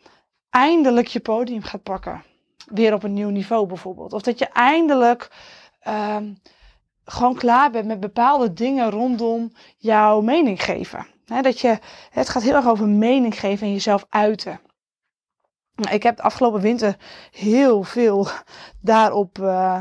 eindelijk 0.50 1.06
je 1.06 1.20
podium 1.20 1.62
gaat 1.62 1.82
pakken. 1.82 2.24
Weer 2.66 2.94
op 2.94 3.02
een 3.02 3.14
nieuw 3.14 3.28
niveau, 3.28 3.66
bijvoorbeeld. 3.66 4.12
Of 4.12 4.22
dat 4.22 4.38
je 4.38 4.46
eindelijk 4.46 5.30
uh, 5.88 6.16
gewoon 7.04 7.34
klaar 7.34 7.70
bent 7.70 7.86
met 7.86 8.00
bepaalde 8.00 8.52
dingen 8.52 8.90
rondom 8.90 9.52
jouw 9.76 10.20
mening 10.20 10.62
geven 10.62 11.06
dat 11.26 11.60
je, 11.60 11.78
het 12.10 12.28
gaat 12.28 12.42
heel 12.42 12.54
erg 12.54 12.68
over 12.68 12.88
mening 12.88 13.40
geven 13.40 13.66
en 13.66 13.72
jezelf 13.72 14.06
uiten. 14.08 14.60
Ik 15.90 16.02
heb 16.02 16.16
de 16.16 16.22
afgelopen 16.22 16.60
winter 16.60 16.96
heel 17.30 17.82
veel 17.82 18.28
daarop 18.80 19.38
uh, 19.38 19.78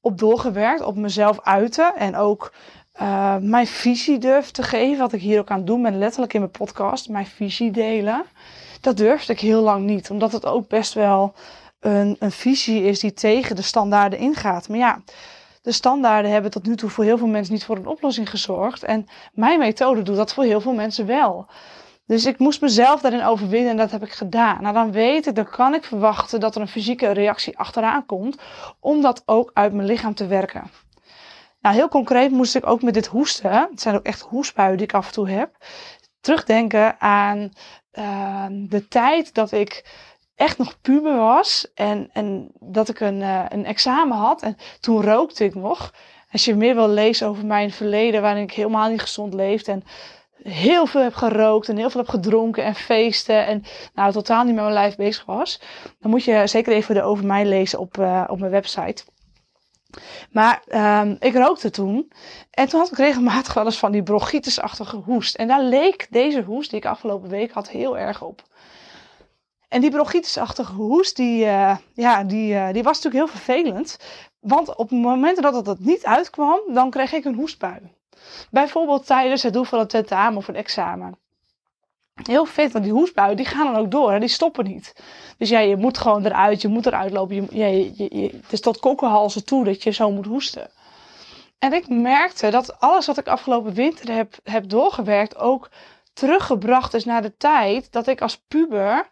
op 0.00 0.18
doorgewerkt, 0.18 0.82
op 0.82 0.96
mezelf 0.96 1.40
uiten 1.40 1.96
en 1.96 2.16
ook 2.16 2.52
uh, 3.00 3.36
mijn 3.36 3.66
visie 3.66 4.18
durf 4.18 4.50
te 4.50 4.62
geven. 4.62 4.98
Wat 4.98 5.12
ik 5.12 5.20
hier 5.20 5.40
ook 5.40 5.50
aan 5.50 5.64
doe 5.64 5.80
ben, 5.80 5.98
letterlijk 5.98 6.34
in 6.34 6.40
mijn 6.40 6.52
podcast, 6.52 7.08
mijn 7.08 7.26
visie 7.26 7.70
delen. 7.70 8.24
Dat 8.80 8.96
durfde 8.96 9.32
ik 9.32 9.40
heel 9.40 9.62
lang 9.62 9.84
niet, 9.84 10.10
omdat 10.10 10.32
het 10.32 10.46
ook 10.46 10.68
best 10.68 10.92
wel 10.92 11.34
een, 11.80 12.16
een 12.18 12.32
visie 12.32 12.82
is 12.82 13.00
die 13.00 13.12
tegen 13.12 13.56
de 13.56 13.62
standaarden 13.62 14.18
ingaat. 14.18 14.68
Maar 14.68 14.78
ja, 14.78 15.00
de 15.62 15.72
standaarden 15.72 16.30
hebben 16.30 16.50
tot 16.50 16.66
nu 16.66 16.76
toe 16.76 16.90
voor 16.90 17.04
heel 17.04 17.18
veel 17.18 17.26
mensen 17.26 17.52
niet 17.52 17.64
voor 17.64 17.76
een 17.76 17.86
oplossing 17.86 18.30
gezorgd. 18.30 18.82
En 18.82 19.06
mijn 19.32 19.58
methode 19.58 20.02
doet 20.02 20.16
dat 20.16 20.34
voor 20.34 20.44
heel 20.44 20.60
veel 20.60 20.74
mensen 20.74 21.06
wel. 21.06 21.46
Dus 22.06 22.26
ik 22.26 22.38
moest 22.38 22.60
mezelf 22.60 23.00
daarin 23.00 23.24
overwinnen 23.24 23.70
en 23.70 23.76
dat 23.76 23.90
heb 23.90 24.02
ik 24.02 24.12
gedaan. 24.12 24.62
Nou, 24.62 24.74
dan 24.74 24.92
weet 24.92 25.26
ik, 25.26 25.34
dan 25.34 25.50
kan 25.50 25.74
ik 25.74 25.84
verwachten 25.84 26.40
dat 26.40 26.54
er 26.54 26.60
een 26.60 26.68
fysieke 26.68 27.10
reactie 27.10 27.58
achteraan 27.58 28.06
komt, 28.06 28.40
om 28.80 29.02
dat 29.02 29.22
ook 29.26 29.50
uit 29.54 29.72
mijn 29.72 29.86
lichaam 29.86 30.14
te 30.14 30.26
werken. 30.26 30.70
Nou, 31.60 31.74
heel 31.74 31.88
concreet 31.88 32.30
moest 32.30 32.54
ik 32.54 32.66
ook 32.66 32.82
met 32.82 32.94
dit 32.94 33.06
hoesten, 33.06 33.50
het 33.50 33.80
zijn 33.80 33.94
ook 33.94 34.04
echt 34.04 34.20
hoestbuien 34.20 34.76
die 34.76 34.86
ik 34.86 34.94
af 34.94 35.06
en 35.06 35.12
toe 35.12 35.30
heb, 35.30 35.56
terugdenken 36.20 37.00
aan 37.00 37.50
uh, 37.92 38.46
de 38.50 38.88
tijd 38.88 39.34
dat 39.34 39.52
ik 39.52 39.84
echt 40.40 40.58
nog 40.58 40.80
puber 40.80 41.16
was 41.16 41.66
en, 41.74 42.10
en 42.12 42.50
dat 42.60 42.88
ik 42.88 43.00
een, 43.00 43.20
uh, 43.20 43.44
een 43.48 43.64
examen 43.64 44.16
had. 44.16 44.42
En 44.42 44.56
toen 44.80 45.02
rookte 45.02 45.44
ik 45.44 45.54
nog. 45.54 45.94
Als 46.32 46.44
je 46.44 46.54
meer 46.54 46.74
wil 46.74 46.88
lezen 46.88 47.28
over 47.28 47.46
mijn 47.46 47.70
verleden, 47.70 48.22
waarin 48.22 48.42
ik 48.42 48.52
helemaal 48.52 48.90
niet 48.90 49.00
gezond 49.00 49.34
leefde 49.34 49.72
en 49.72 49.82
heel 50.42 50.86
veel 50.86 51.02
heb 51.02 51.14
gerookt 51.14 51.68
en 51.68 51.76
heel 51.76 51.90
veel 51.90 52.00
heb 52.00 52.08
gedronken 52.08 52.64
en 52.64 52.74
feesten 52.74 53.46
en 53.46 53.64
nou 53.94 54.12
totaal 54.12 54.44
niet 54.44 54.54
met 54.54 54.62
mijn 54.62 54.74
lijf 54.74 54.96
bezig 54.96 55.24
was, 55.24 55.60
dan 55.98 56.10
moet 56.10 56.24
je 56.24 56.46
zeker 56.46 56.72
even 56.72 56.94
de 56.94 57.02
over 57.02 57.26
mij 57.26 57.46
lezen 57.46 57.78
op, 57.78 57.96
uh, 57.96 58.24
op 58.28 58.38
mijn 58.38 58.52
website. 58.52 59.04
Maar 60.30 60.62
um, 61.02 61.16
ik 61.20 61.34
rookte 61.34 61.70
toen. 61.70 62.12
En 62.50 62.68
toen 62.68 62.80
had 62.80 62.90
ik 62.90 62.98
regelmatig 62.98 63.54
wel 63.54 63.64
eens 63.64 63.78
van 63.78 63.92
die 63.92 64.02
bronchitisachtige 64.02 64.96
hoest. 64.96 65.34
En 65.34 65.48
daar 65.48 65.62
leek 65.62 66.06
deze 66.10 66.42
hoest 66.42 66.70
die 66.70 66.78
ik 66.78 66.86
afgelopen 66.86 67.28
week 67.28 67.52
had 67.52 67.68
heel 67.68 67.98
erg 67.98 68.22
op. 68.22 68.42
En 69.70 69.80
die 69.80 69.90
bronchitisachtige 69.90 70.72
hoest, 70.72 71.16
die, 71.16 71.44
uh, 71.44 71.76
ja, 71.94 72.24
die, 72.24 72.54
uh, 72.54 72.72
die 72.72 72.82
was 72.82 73.02
natuurlijk 73.02 73.24
heel 73.24 73.40
vervelend. 73.40 73.96
Want 74.40 74.76
op 74.76 74.90
momenten 74.90 75.42
dat 75.42 75.66
het 75.66 75.80
niet 75.80 76.04
uitkwam, 76.04 76.60
dan 76.68 76.90
kreeg 76.90 77.12
ik 77.12 77.24
een 77.24 77.34
hoestbui. 77.34 77.80
Bijvoorbeeld 78.50 79.06
tijdens 79.06 79.42
het 79.42 79.52
doen 79.52 79.66
van 79.66 79.78
een 79.78 79.86
tentamen 79.86 80.36
of 80.36 80.48
een 80.48 80.56
examen. 80.56 81.18
Heel 82.14 82.44
vet, 82.44 82.72
want 82.72 82.84
die 82.84 82.92
hoestbuien 82.92 83.36
die 83.36 83.46
gaan 83.46 83.72
dan 83.72 83.82
ook 83.82 83.90
door 83.90 84.12
en 84.12 84.20
die 84.20 84.28
stoppen 84.28 84.64
niet. 84.64 84.92
Dus 85.38 85.48
ja, 85.48 85.58
je 85.58 85.76
moet 85.76 85.98
gewoon 85.98 86.26
eruit, 86.26 86.60
je 86.60 86.68
moet 86.68 86.86
eruit 86.86 87.12
lopen. 87.12 87.34
Je, 87.50 87.66
je, 87.96 88.20
je, 88.20 88.30
het 88.42 88.52
is 88.52 88.60
tot 88.60 88.80
kokkenhalzen 88.80 89.44
toe 89.44 89.64
dat 89.64 89.82
je 89.82 89.90
zo 89.90 90.10
moet 90.10 90.26
hoesten. 90.26 90.70
En 91.58 91.72
ik 91.72 91.88
merkte 91.88 92.50
dat 92.50 92.80
alles 92.80 93.06
wat 93.06 93.18
ik 93.18 93.28
afgelopen 93.28 93.72
winter 93.72 94.14
heb, 94.14 94.38
heb 94.42 94.68
doorgewerkt 94.68 95.36
ook 95.36 95.68
teruggebracht 96.12 96.94
is 96.94 97.04
naar 97.04 97.22
de 97.22 97.36
tijd 97.36 97.92
dat 97.92 98.06
ik 98.06 98.20
als 98.20 98.40
puber 98.48 99.08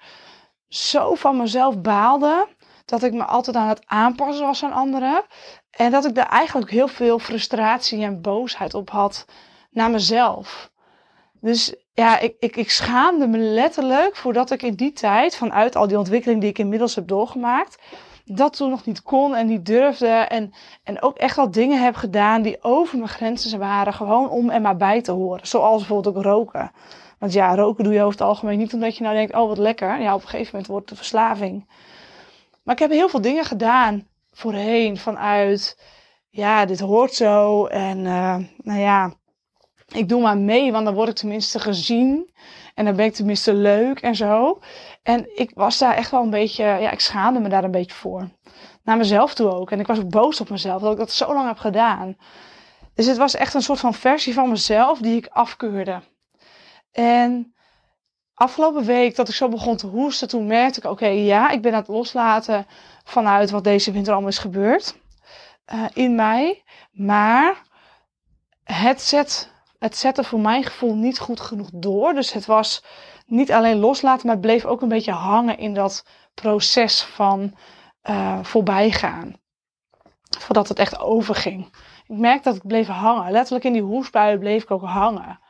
zo 0.69 1.15
van 1.15 1.37
mezelf 1.37 1.81
baalde. 1.81 2.47
Dat 2.85 3.03
ik 3.03 3.13
me 3.13 3.25
altijd 3.25 3.57
aan 3.57 3.69
het 3.69 3.83
aanpassen 3.87 4.47
was 4.47 4.65
aan 4.65 4.73
anderen. 4.73 5.23
En 5.71 5.91
dat 5.91 6.05
ik 6.05 6.15
daar 6.15 6.29
eigenlijk 6.29 6.71
heel 6.71 6.89
veel 6.89 7.19
frustratie 7.19 8.03
en 8.03 8.21
boosheid 8.21 8.75
op 8.75 8.91
had 8.91 9.25
naar 9.71 9.91
mezelf. 9.91 10.71
Dus 11.41 11.75
ja, 11.95 12.19
ik, 12.19 12.35
ik, 12.39 12.57
ik 12.57 12.71
schaamde 12.71 13.27
me 13.27 13.39
letterlijk 13.39 14.17
voordat 14.17 14.51
ik 14.51 14.63
in 14.63 14.75
die 14.75 14.93
tijd, 14.93 15.37
vanuit 15.37 15.77
al 15.77 15.87
die 15.87 15.99
ontwikkeling 15.99 16.41
die 16.41 16.51
ik 16.51 16.59
inmiddels 16.59 16.95
heb 16.95 17.09
doorgemaakt, 17.09 17.79
dat 18.25 18.57
toen 18.57 18.71
nog 18.71 18.85
niet 18.85 19.03
kon 19.03 19.35
en 19.35 19.47
niet 19.47 19.67
durfde. 19.67 20.07
En, 20.07 20.53
en 20.83 21.03
ook 21.03 21.17
echt 21.17 21.39
al 21.39 21.51
dingen 21.51 21.83
heb 21.83 21.95
gedaan 21.95 22.43
die 22.43 22.63
over 22.63 22.97
mijn 22.97 23.11
grenzen 23.11 23.59
waren, 23.59 23.93
gewoon 23.93 24.29
om 24.29 24.51
er 24.51 24.61
maar 24.61 24.77
bij 24.77 25.03
te 25.03 25.13
horen. 25.13 25.47
Zoals 25.47 25.79
bijvoorbeeld 25.79 26.17
ook 26.17 26.23
roken. 26.23 26.71
Want 27.19 27.33
ja, 27.33 27.55
roken 27.55 27.85
doe 27.85 27.93
je 27.93 28.03
over 28.03 28.19
het 28.19 28.29
algemeen 28.29 28.59
niet 28.59 28.75
omdat 28.75 28.97
je 28.97 29.03
nou 29.03 29.15
denkt, 29.15 29.35
oh 29.35 29.49
wat 29.49 29.59
lekker. 29.59 30.01
Ja, 30.01 30.15
op 30.15 30.23
een 30.23 30.29
gegeven 30.29 30.51
moment 30.53 30.71
wordt 30.71 30.91
het 30.91 30.99
een 30.99 31.05
verslaving. 31.05 31.69
Maar 32.63 32.75
ik 32.75 32.81
heb 32.81 32.91
heel 32.91 33.09
veel 33.09 33.21
dingen 33.21 33.45
gedaan 33.45 34.07
voorheen 34.33 34.97
vanuit, 34.97 35.79
ja, 36.29 36.65
dit 36.65 36.81
hoort 36.81 37.15
zo. 37.15 37.67
En 37.67 37.99
uh, 37.99 38.37
nou 38.57 38.81
ja, 38.81 39.15
ik 39.89 40.09
doe 40.09 40.23
maar 40.23 40.39
mee, 40.39 40.73
want 40.73 40.85
dan 40.85 40.95
word 40.95 41.09
ik 41.09 41.15
tenminste 41.15 41.59
gezien. 41.59 42.31
En 42.75 42.85
dan 42.85 42.97
ben 42.97 43.07
ik 43.07 43.15
tenminste 43.15 43.55
leuk 43.55 44.01
en 44.01 44.17
zo. 44.17 44.59
En 45.03 45.39
ik 45.39 45.51
was 45.55 45.79
daar 45.79 45.95
echt 45.95 46.11
wel 46.11 46.23
een 46.23 46.31
beetje, 46.31 46.65
ja, 46.65 46.91
ik 46.91 47.01
schaamde 47.01 47.41
me 47.41 47.49
daar 47.49 47.65
een 47.65 47.71
beetje 47.71 47.95
voor. 47.95 48.29
Naar 48.83 48.97
mezelf 48.97 49.35
toe 49.35 49.51
ook. 49.51 49.71
En 49.71 49.81
ik 49.81 49.87
was 49.87 49.99
ook 49.99 50.11
boos 50.11 50.41
op 50.41 50.51
mezelf 50.51 50.83
dat 50.83 50.93
ik 50.93 50.99
dat 50.99 51.13
zo 51.13 51.35
lang 51.35 51.47
heb 51.47 51.59
gedaan. 51.59 52.17
Dus 52.95 53.07
het 53.07 53.17
was 53.17 53.35
echt 53.35 53.55
een 53.55 53.63
soort 53.63 53.81
van 53.81 53.95
versie 53.95 54.35
van 54.35 54.49
mezelf 54.49 54.99
die 54.99 55.17
ik 55.17 55.27
afkeurde. 55.27 56.01
En 56.93 57.55
afgelopen 58.35 58.85
week 58.85 59.17
dat 59.17 59.29
ik 59.29 59.35
zo 59.35 59.49
begon 59.49 59.77
te 59.77 59.87
hoesten, 59.87 60.29
toen 60.29 60.47
merkte 60.47 60.81
ik, 60.81 60.91
oké, 60.91 61.07
ja, 61.07 61.51
ik 61.51 61.63
ben 61.63 61.73
aan 61.73 61.79
het 61.79 61.89
loslaten 61.89 62.67
vanuit 63.05 63.51
wat 63.51 63.65
deze 63.65 63.93
winter 63.93 64.13
allemaal 64.13 64.31
is 64.31 64.39
gebeurd 64.39 64.99
uh, 65.73 65.85
in 65.93 66.15
mij. 66.15 66.63
Maar 66.93 67.63
het 68.65 69.03
zet 69.03 69.57
het 69.79 69.97
zette 69.97 70.25
voor 70.25 70.41
mijn 70.41 70.65
gevoel 70.65 70.95
niet 70.95 71.19
goed 71.19 71.41
genoeg 71.41 71.69
door. 71.73 72.15
Dus 72.15 72.33
het 72.33 72.47
was 72.47 72.85
niet 73.27 73.53
alleen 73.53 73.79
loslaten, 73.79 74.27
maar 74.27 74.37
het 74.37 74.45
bleef 74.45 74.65
ook 74.65 74.83
een 74.83 74.89
beetje 74.89 75.13
hangen 75.13 75.59
in 75.59 75.75
dat 75.75 76.05
proces 76.35 77.03
van 77.03 77.57
uh, 78.11 78.45
voorbijgaan. 78.45 79.41
Voordat 80.39 80.69
het 80.69 80.79
echt 80.79 80.99
overging. 80.99 81.65
Ik 82.07 82.19
merkte 82.19 82.49
dat 82.49 82.57
ik 82.57 82.67
bleef 82.67 82.87
hangen. 82.87 83.33
Letterlijk 83.33 83.65
in 83.65 83.73
die 83.73 83.83
hoestbuien 83.83 84.39
bleef 84.39 84.63
ik 84.63 84.71
ook 84.71 84.83
hangen. 84.83 85.41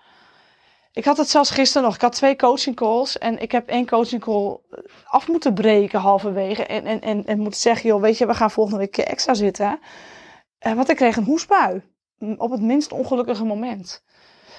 Ik 0.99 1.05
had 1.05 1.17
het 1.17 1.29
zelfs 1.29 1.51
gisteren 1.51 1.83
nog. 1.83 1.95
Ik 1.95 2.01
had 2.01 2.13
twee 2.13 2.37
coaching 2.37 2.77
calls. 2.77 3.19
En 3.19 3.43
ik 3.43 3.53
heb 3.53 3.69
één 3.69 3.87
coaching 3.87 4.21
call 4.21 4.59
af 5.05 5.29
moeten 5.29 5.55
breken 5.55 6.01
halverwege. 6.01 6.67
En, 6.67 6.85
en, 6.85 7.01
en, 7.01 7.27
en 7.27 7.39
moeten 7.39 7.61
zeggen, 7.61 7.89
joh, 7.89 8.01
weet 8.01 8.19
je, 8.19 8.27
we 8.27 8.35
gaan 8.35 8.51
volgende 8.51 8.79
week 8.79 8.99
extra 8.99 9.35
zitten. 9.35 9.79
Uh, 10.67 10.73
want 10.73 10.89
ik 10.89 10.97
kreeg 10.97 11.17
een 11.17 11.25
hoestbui. 11.25 11.83
Op 12.37 12.51
het 12.51 12.61
minst 12.61 12.93
ongelukkige 12.93 13.45
moment. 13.45 14.05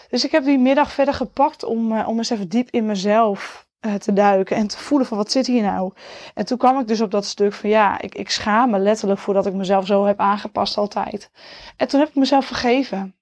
Dus 0.10 0.26
ik 0.26 0.32
heb 0.32 0.44
die 0.44 0.58
middag 0.58 0.92
verder 0.92 1.14
gepakt 1.14 1.64
om, 1.64 1.92
uh, 1.92 2.08
om 2.08 2.18
eens 2.18 2.30
even 2.30 2.50
diep 2.50 2.70
in 2.70 2.86
mezelf 2.86 3.68
uh, 3.86 3.94
te 3.94 4.14
duiken 4.14 4.56
en 4.56 4.68
te 4.68 4.78
voelen 4.78 5.08
van 5.08 5.18
wat 5.18 5.32
zit 5.32 5.48
hier 5.48 5.64
nou. 5.64 5.94
En 6.34 6.46
toen 6.46 6.58
kwam 6.58 6.80
ik 6.80 6.88
dus 6.88 7.02
op 7.02 7.12
dat 7.12 7.26
stuk 7.26 7.54
van 7.54 7.70
ja, 7.70 8.02
ik, 8.02 8.16
ik 8.16 8.30
schaam 8.30 8.70
me 8.70 8.80
letterlijk 8.80 9.20
voordat 9.20 9.46
ik 9.46 9.54
mezelf 9.54 9.86
zo 9.86 10.06
heb 10.06 10.20
aangepast 10.20 10.78
altijd. 10.78 11.32
En 11.78 11.88
toen 11.88 12.00
heb 12.00 12.10
ik 12.10 12.16
mezelf 12.16 12.46
vergeven. 12.46 13.16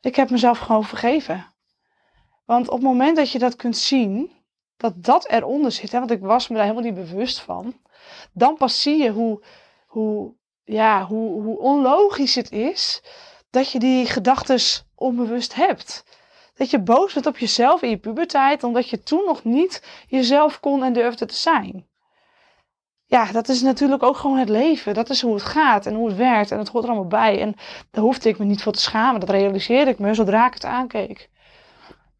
Ik 0.00 0.16
heb 0.16 0.30
mezelf 0.30 0.58
gewoon 0.58 0.84
vergeven. 0.84 1.56
Want 2.48 2.68
op 2.68 2.74
het 2.74 2.82
moment 2.82 3.16
dat 3.16 3.30
je 3.30 3.38
dat 3.38 3.56
kunt 3.56 3.76
zien, 3.76 4.30
dat 4.76 4.92
dat 4.96 5.28
eronder 5.28 5.72
zit, 5.72 5.92
hè, 5.92 5.98
want 5.98 6.10
ik 6.10 6.20
was 6.20 6.48
me 6.48 6.54
daar 6.56 6.64
helemaal 6.64 6.90
niet 6.90 7.08
bewust 7.08 7.40
van, 7.40 7.74
dan 8.32 8.56
pas 8.56 8.82
zie 8.82 9.02
je 9.02 9.10
hoe, 9.10 9.42
hoe, 9.86 10.34
ja, 10.64 11.04
hoe, 11.06 11.42
hoe 11.42 11.58
onlogisch 11.58 12.34
het 12.34 12.50
is 12.50 13.02
dat 13.50 13.72
je 13.72 13.78
die 13.78 14.06
gedachten 14.06 14.60
onbewust 14.94 15.54
hebt. 15.54 16.04
Dat 16.54 16.70
je 16.70 16.82
boos 16.82 17.12
bent 17.12 17.26
op 17.26 17.38
jezelf 17.38 17.82
in 17.82 17.90
je 17.90 17.98
puberteit, 17.98 18.64
omdat 18.64 18.88
je 18.88 19.02
toen 19.02 19.24
nog 19.26 19.44
niet 19.44 19.82
jezelf 20.06 20.60
kon 20.60 20.84
en 20.84 20.92
durfde 20.92 21.26
te 21.26 21.34
zijn. 21.34 21.86
Ja, 23.04 23.32
dat 23.32 23.48
is 23.48 23.62
natuurlijk 23.62 24.02
ook 24.02 24.16
gewoon 24.16 24.38
het 24.38 24.48
leven. 24.48 24.94
Dat 24.94 25.10
is 25.10 25.22
hoe 25.22 25.34
het 25.34 25.42
gaat 25.42 25.86
en 25.86 25.94
hoe 25.94 26.08
het 26.08 26.16
werkt 26.16 26.50
en 26.50 26.58
het 26.58 26.68
hoort 26.68 26.84
er 26.84 26.90
allemaal 26.90 27.08
bij. 27.08 27.40
En 27.40 27.54
daar 27.90 28.02
hoefde 28.04 28.28
ik 28.28 28.38
me 28.38 28.44
niet 28.44 28.62
voor 28.62 28.72
te 28.72 28.80
schamen. 28.80 29.20
Dat 29.20 29.30
realiseerde 29.30 29.90
ik 29.90 29.98
me 29.98 30.14
zodra 30.14 30.46
ik 30.46 30.54
het 30.54 30.64
aankeek. 30.64 31.28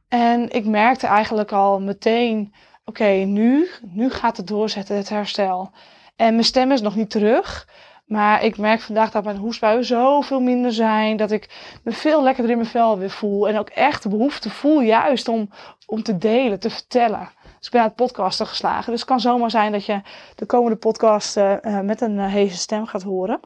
En 0.09 0.51
ik 0.51 0.67
merkte 0.67 1.07
eigenlijk 1.07 1.53
al 1.53 1.81
meteen, 1.81 2.55
oké, 2.85 3.09
nu, 3.09 3.69
nu 3.83 4.11
gaat 4.11 4.37
het 4.37 4.47
doorzetten, 4.47 4.97
het 4.97 5.09
herstel. 5.09 5.71
En 6.17 6.33
mijn 6.33 6.45
stem 6.45 6.73
is 6.73 6.81
nog 6.81 6.97
niet 6.97 7.11
terug, 7.11 7.69
maar 8.07 8.45
ik 8.45 8.59
merk 8.59 8.81
vandaag 8.81 9.11
dat 9.11 9.25
mijn 9.25 9.37
hoestbuien 9.37 9.85
zoveel 9.85 10.41
minder 10.41 10.73
zijn. 10.73 11.17
Dat 11.17 11.31
ik 11.31 11.79
me 11.85 11.93
veel 11.93 12.23
lekkerder 12.23 12.51
in 12.53 12.59
mijn 12.59 12.71
vel 12.71 12.99
weer 12.99 13.11
voel. 13.11 13.49
En 13.49 13.59
ook 13.59 13.69
echt 13.69 14.03
de 14.03 14.09
behoefte 14.09 14.51
voel 14.51 14.81
juist 14.81 15.29
om, 15.29 15.51
om 15.87 16.03
te 16.03 16.19
delen, 16.19 16.61
te 16.61 16.71
vertellen. 16.71 17.31
Dus 17.59 17.67
ik 17.67 17.73
ben 17.73 17.81
aan 17.81 17.87
het 17.87 17.97
podcasten 17.97 18.47
geslagen. 18.47 18.91
Dus 18.91 19.01
het 19.01 19.09
kan 19.09 19.21
zomaar 19.21 19.51
zijn 19.51 19.73
dat 19.73 19.85
je 19.85 20.01
de 20.35 20.47
komende 20.47 20.77
podcast 20.77 21.37
uh, 21.37 21.81
met 21.81 22.01
een 22.01 22.19
uh, 22.19 22.51
stem 22.51 22.87
gaat 22.87 23.03
horen. 23.03 23.41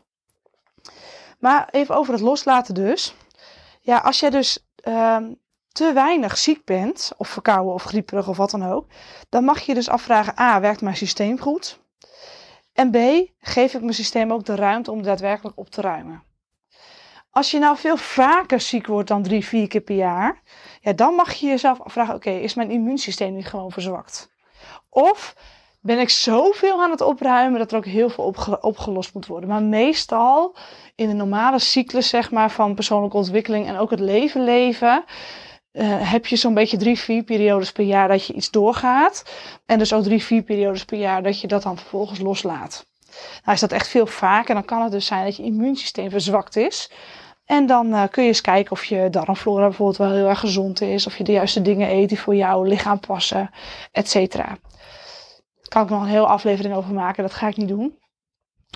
Maar 1.38 1.68
even 1.70 1.96
over 1.96 2.12
het 2.12 2.22
loslaten 2.22 2.74
dus. 2.74 3.14
Ja, 3.80 3.98
als 3.98 4.20
jij 4.20 4.30
dus 4.30 4.66
uh, 4.88 5.16
te 5.72 5.92
weinig 5.92 6.38
ziek 6.38 6.64
bent, 6.64 7.12
of 7.16 7.28
verkouden 7.28 7.74
of 7.74 7.82
grieperig 7.82 8.28
of 8.28 8.36
wat 8.36 8.50
dan 8.50 8.66
ook. 8.66 8.86
Dan 9.28 9.44
mag 9.44 9.60
je 9.60 9.74
dus 9.74 9.88
afvragen, 9.88 10.38
A, 10.38 10.60
werkt 10.60 10.80
mijn 10.80 10.96
systeem 10.96 11.38
goed? 11.38 11.80
En 12.72 12.90
B, 12.90 12.96
geef 13.40 13.74
ik 13.74 13.80
mijn 13.80 13.94
systeem 13.94 14.32
ook 14.32 14.44
de 14.44 14.54
ruimte 14.54 14.90
om 14.90 15.02
daadwerkelijk 15.02 15.58
op 15.58 15.70
te 15.70 15.80
ruimen. 15.80 16.22
Als 17.30 17.50
je 17.50 17.58
nou 17.58 17.76
veel 17.76 17.96
vaker 17.96 18.60
ziek 18.60 18.86
wordt 18.86 19.08
dan 19.08 19.22
drie, 19.22 19.44
vier 19.44 19.68
keer 19.68 19.80
per 19.80 19.96
jaar, 19.96 20.42
ja, 20.80 20.92
dan 20.92 21.14
mag 21.14 21.32
je 21.32 21.46
jezelf 21.46 21.80
afvragen: 21.80 22.14
oké, 22.14 22.30
is 22.30 22.54
mijn 22.54 22.70
immuunsysteem 22.70 23.34
niet 23.34 23.46
gewoon 23.46 23.70
verzwakt? 23.70 24.30
Of 24.88 25.34
ben 25.80 25.98
ik 25.98 26.10
zoveel 26.10 26.82
aan 26.82 26.90
het 26.90 27.00
opruimen 27.00 27.58
dat 27.58 27.70
er 27.70 27.76
ook 27.76 27.84
heel 27.84 28.10
veel 28.10 28.34
opgelost 28.60 29.14
moet 29.14 29.26
worden. 29.26 29.48
Maar 29.48 29.62
meestal 29.62 30.56
in 30.94 31.08
de 31.08 31.14
normale 31.14 31.58
cyclus 31.58 32.08
zeg 32.08 32.30
maar, 32.30 32.50
van 32.50 32.74
persoonlijke 32.74 33.16
ontwikkeling 33.16 33.66
en 33.66 33.76
ook 33.76 33.90
het 33.90 34.00
leven 34.00 34.44
leven. 34.44 35.04
Uh, 35.72 36.10
heb 36.10 36.26
je 36.26 36.36
zo'n 36.36 36.54
beetje 36.54 36.76
drie, 36.76 36.98
vier 36.98 37.22
periodes 37.22 37.72
per 37.72 37.84
jaar 37.84 38.08
dat 38.08 38.26
je 38.26 38.32
iets 38.32 38.50
doorgaat. 38.50 39.24
En 39.66 39.78
dus 39.78 39.92
ook 39.92 40.02
drie, 40.02 40.22
vier 40.22 40.42
periodes 40.42 40.84
per 40.84 40.98
jaar 40.98 41.22
dat 41.22 41.40
je 41.40 41.46
dat 41.46 41.62
dan 41.62 41.76
vervolgens 41.76 42.20
loslaat. 42.20 42.86
Nou 43.42 43.54
is 43.54 43.60
dat 43.60 43.72
echt 43.72 43.88
veel 43.88 44.06
vaker, 44.06 44.54
dan 44.54 44.64
kan 44.64 44.82
het 44.82 44.92
dus 44.92 45.06
zijn 45.06 45.24
dat 45.24 45.36
je 45.36 45.42
immuunsysteem 45.42 46.10
verzwakt 46.10 46.56
is. 46.56 46.90
En 47.44 47.66
dan 47.66 47.86
uh, 47.86 48.02
kun 48.10 48.22
je 48.22 48.28
eens 48.28 48.40
kijken 48.40 48.72
of 48.72 48.84
je 48.84 49.10
darmflora 49.10 49.64
bijvoorbeeld 49.64 49.98
wel 49.98 50.12
heel 50.12 50.28
erg 50.28 50.40
gezond 50.40 50.80
is. 50.80 51.06
Of 51.06 51.18
je 51.18 51.24
de 51.24 51.32
juiste 51.32 51.62
dingen 51.62 51.90
eet 51.90 52.08
die 52.08 52.20
voor 52.20 52.34
jouw 52.34 52.62
lichaam 52.62 53.00
passen, 53.00 53.50
et 53.92 54.08
cetera. 54.08 54.58
Kan 55.68 55.82
ik 55.82 55.88
nog 55.88 56.02
een 56.02 56.08
hele 56.08 56.26
aflevering 56.26 56.74
over 56.74 56.94
maken, 56.94 57.22
dat 57.22 57.32
ga 57.32 57.48
ik 57.48 57.56
niet 57.56 57.68
doen. 57.68 57.98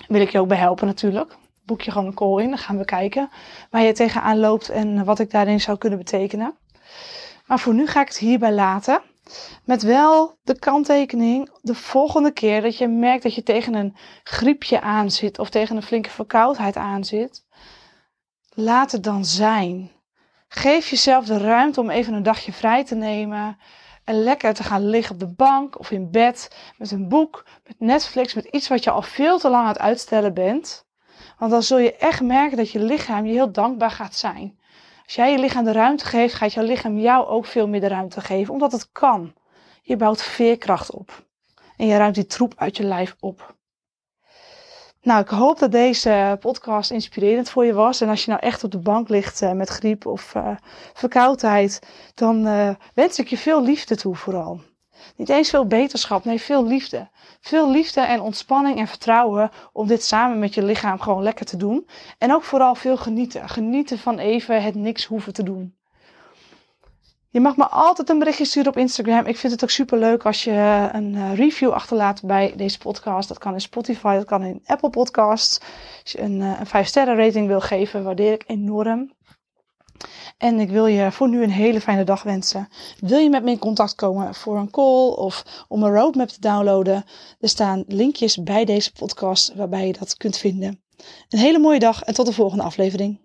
Wil 0.07 0.21
ik 0.21 0.29
je 0.29 0.39
ook 0.39 0.47
bij 0.47 0.57
helpen 0.57 0.87
natuurlijk. 0.87 1.35
Boek 1.65 1.81
je 1.81 1.91
gewoon 1.91 2.07
een 2.07 2.13
call 2.13 2.41
in, 2.41 2.49
dan 2.49 2.57
gaan 2.57 2.77
we 2.77 2.85
kijken 2.85 3.29
waar 3.69 3.81
je 3.81 3.93
tegenaan 3.93 4.39
loopt 4.39 4.69
en 4.69 5.05
wat 5.05 5.19
ik 5.19 5.31
daarin 5.31 5.61
zou 5.61 5.77
kunnen 5.77 5.99
betekenen. 5.99 6.57
Maar 7.45 7.59
voor 7.59 7.73
nu 7.73 7.87
ga 7.87 8.01
ik 8.01 8.07
het 8.07 8.17
hierbij 8.17 8.53
laten. 8.53 9.01
Met 9.63 9.81
wel 9.81 10.37
de 10.43 10.59
kanttekening, 10.59 11.49
de 11.61 11.75
volgende 11.75 12.31
keer 12.31 12.61
dat 12.61 12.77
je 12.77 12.87
merkt 12.87 13.23
dat 13.23 13.35
je 13.35 13.43
tegen 13.43 13.73
een 13.73 13.95
griepje 14.23 14.81
aan 14.81 15.11
zit 15.11 15.39
of 15.39 15.49
tegen 15.49 15.75
een 15.75 15.81
flinke 15.81 16.09
verkoudheid 16.09 16.75
aan 16.75 17.03
zit, 17.03 17.45
laat 18.49 18.91
het 18.91 19.03
dan 19.03 19.25
zijn. 19.25 19.91
Geef 20.47 20.89
jezelf 20.89 21.25
de 21.25 21.37
ruimte 21.37 21.79
om 21.79 21.89
even 21.89 22.13
een 22.13 22.23
dagje 22.23 22.53
vrij 22.53 22.83
te 22.83 22.95
nemen 22.95 23.57
en 24.03 24.23
lekker 24.23 24.53
te 24.53 24.63
gaan 24.63 24.89
liggen 24.89 25.13
op 25.13 25.19
de 25.19 25.33
bank 25.33 25.79
of 25.79 25.91
in 25.91 26.11
bed 26.11 26.55
met 26.77 26.91
een 26.91 27.09
boek, 27.09 27.45
met 27.63 27.79
Netflix, 27.79 28.33
met 28.33 28.45
iets 28.45 28.67
wat 28.67 28.83
je 28.83 28.91
al 28.91 29.01
veel 29.01 29.39
te 29.39 29.49
lang 29.49 29.63
aan 29.63 29.73
het 29.73 29.79
uitstellen 29.79 30.33
bent. 30.33 30.85
Want 31.37 31.51
dan 31.51 31.63
zul 31.63 31.77
je 31.77 31.95
echt 31.95 32.21
merken 32.21 32.57
dat 32.57 32.71
je 32.71 32.79
lichaam 32.79 33.25
je 33.25 33.31
heel 33.31 33.51
dankbaar 33.51 33.91
gaat 33.91 34.15
zijn. 34.15 34.59
Als 35.07 35.15
jij 35.15 35.31
je 35.31 35.39
lichaam 35.39 35.63
de 35.63 35.71
ruimte 35.71 36.05
geeft, 36.05 36.33
gaat 36.33 36.53
jouw 36.53 36.63
lichaam 36.63 36.97
jou 36.97 37.27
ook 37.27 37.45
veel 37.45 37.67
meer 37.67 37.79
de 37.79 37.87
ruimte 37.87 38.21
geven, 38.21 38.53
omdat 38.53 38.71
het 38.71 38.91
kan. 38.91 39.33
Je 39.81 39.97
bouwt 39.97 40.23
veerkracht 40.23 40.91
op. 40.91 41.25
En 41.77 41.87
je 41.87 41.97
ruimt 41.97 42.15
die 42.15 42.25
troep 42.25 42.53
uit 42.55 42.77
je 42.77 42.83
lijf 42.83 43.15
op. 43.19 43.55
Nou, 45.01 45.21
ik 45.21 45.27
hoop 45.27 45.59
dat 45.59 45.71
deze 45.71 46.37
podcast 46.39 46.91
inspirerend 46.91 47.49
voor 47.49 47.65
je 47.65 47.73
was. 47.73 48.01
En 48.01 48.09
als 48.09 48.25
je 48.25 48.31
nou 48.31 48.43
echt 48.43 48.63
op 48.63 48.71
de 48.71 48.79
bank 48.79 49.09
ligt 49.09 49.41
uh, 49.41 49.51
met 49.51 49.69
griep 49.69 50.05
of 50.05 50.35
uh, 50.35 50.55
verkoudheid, 50.93 51.81
dan 52.13 52.47
uh, 52.47 52.69
wens 52.93 53.19
ik 53.19 53.27
je 53.27 53.37
veel 53.37 53.63
liefde 53.63 53.95
toe 53.95 54.15
vooral. 54.15 54.61
Niet 55.15 55.29
eens 55.29 55.49
veel 55.49 55.67
beterschap, 55.67 56.25
nee, 56.25 56.41
veel 56.41 56.65
liefde. 56.65 57.09
Veel 57.39 57.71
liefde 57.71 58.01
en 58.01 58.21
ontspanning 58.21 58.77
en 58.77 58.87
vertrouwen 58.87 59.51
om 59.73 59.87
dit 59.87 60.03
samen 60.03 60.39
met 60.39 60.53
je 60.53 60.63
lichaam 60.63 60.99
gewoon 60.99 61.23
lekker 61.23 61.45
te 61.45 61.57
doen. 61.57 61.87
En 62.17 62.33
ook 62.33 62.43
vooral 62.43 62.75
veel 62.75 62.97
genieten. 62.97 63.49
Genieten 63.49 63.99
van 63.99 64.17
even 64.17 64.63
het 64.63 64.75
niks 64.75 65.05
hoeven 65.05 65.33
te 65.33 65.43
doen. 65.43 65.75
Je 67.29 67.39
mag 67.39 67.57
me 67.57 67.67
altijd 67.67 68.09
een 68.09 68.19
berichtje 68.19 68.45
sturen 68.45 68.71
op 68.71 68.77
Instagram. 68.77 69.25
Ik 69.25 69.37
vind 69.37 69.53
het 69.53 69.63
ook 69.63 69.69
super 69.69 69.97
leuk 69.97 70.25
als 70.25 70.43
je 70.43 70.89
een 70.91 71.15
eh, 71.15 71.35
review 71.35 71.71
achterlaat 71.71 72.23
bij 72.23 72.53
deze 72.55 72.77
podcast. 72.77 73.27
Dat 73.27 73.37
kan 73.37 73.53
in 73.53 73.61
Spotify, 73.61 74.15
dat 74.15 74.25
kan 74.25 74.43
in 74.43 74.61
Apple 74.65 74.89
Podcasts. 74.89 75.59
Als 76.03 76.11
je 76.11 76.21
een, 76.21 76.41
eh, 76.41 76.59
een 76.59 76.65
5 76.65 76.87
sterren 76.87 77.17
rating 77.17 77.47
wil 77.47 77.61
geven, 77.61 78.03
waardeer 78.03 78.33
ik 78.33 78.43
enorm. 78.47 79.11
En 80.37 80.59
ik 80.59 80.69
wil 80.69 80.85
je 80.85 81.11
voor 81.11 81.29
nu 81.29 81.43
een 81.43 81.51
hele 81.51 81.81
fijne 81.81 82.03
dag 82.03 82.23
wensen. 82.23 82.67
Wil 82.99 83.19
je 83.19 83.29
met 83.29 83.43
me 83.43 83.51
in 83.51 83.59
contact 83.59 83.95
komen 83.95 84.35
voor 84.35 84.57
een 84.57 84.71
call 84.71 85.09
of 85.09 85.65
om 85.67 85.83
een 85.83 85.93
roadmap 85.93 86.27
te 86.27 86.39
downloaden? 86.39 87.05
Er 87.39 87.49
staan 87.49 87.83
linkjes 87.87 88.43
bij 88.43 88.65
deze 88.65 88.91
podcast 88.91 89.55
waarbij 89.55 89.87
je 89.87 89.93
dat 89.99 90.17
kunt 90.17 90.37
vinden. 90.37 90.81
Een 91.29 91.39
hele 91.39 91.59
mooie 91.59 91.79
dag 91.79 92.03
en 92.03 92.13
tot 92.13 92.25
de 92.25 92.33
volgende 92.33 92.63
aflevering. 92.63 93.19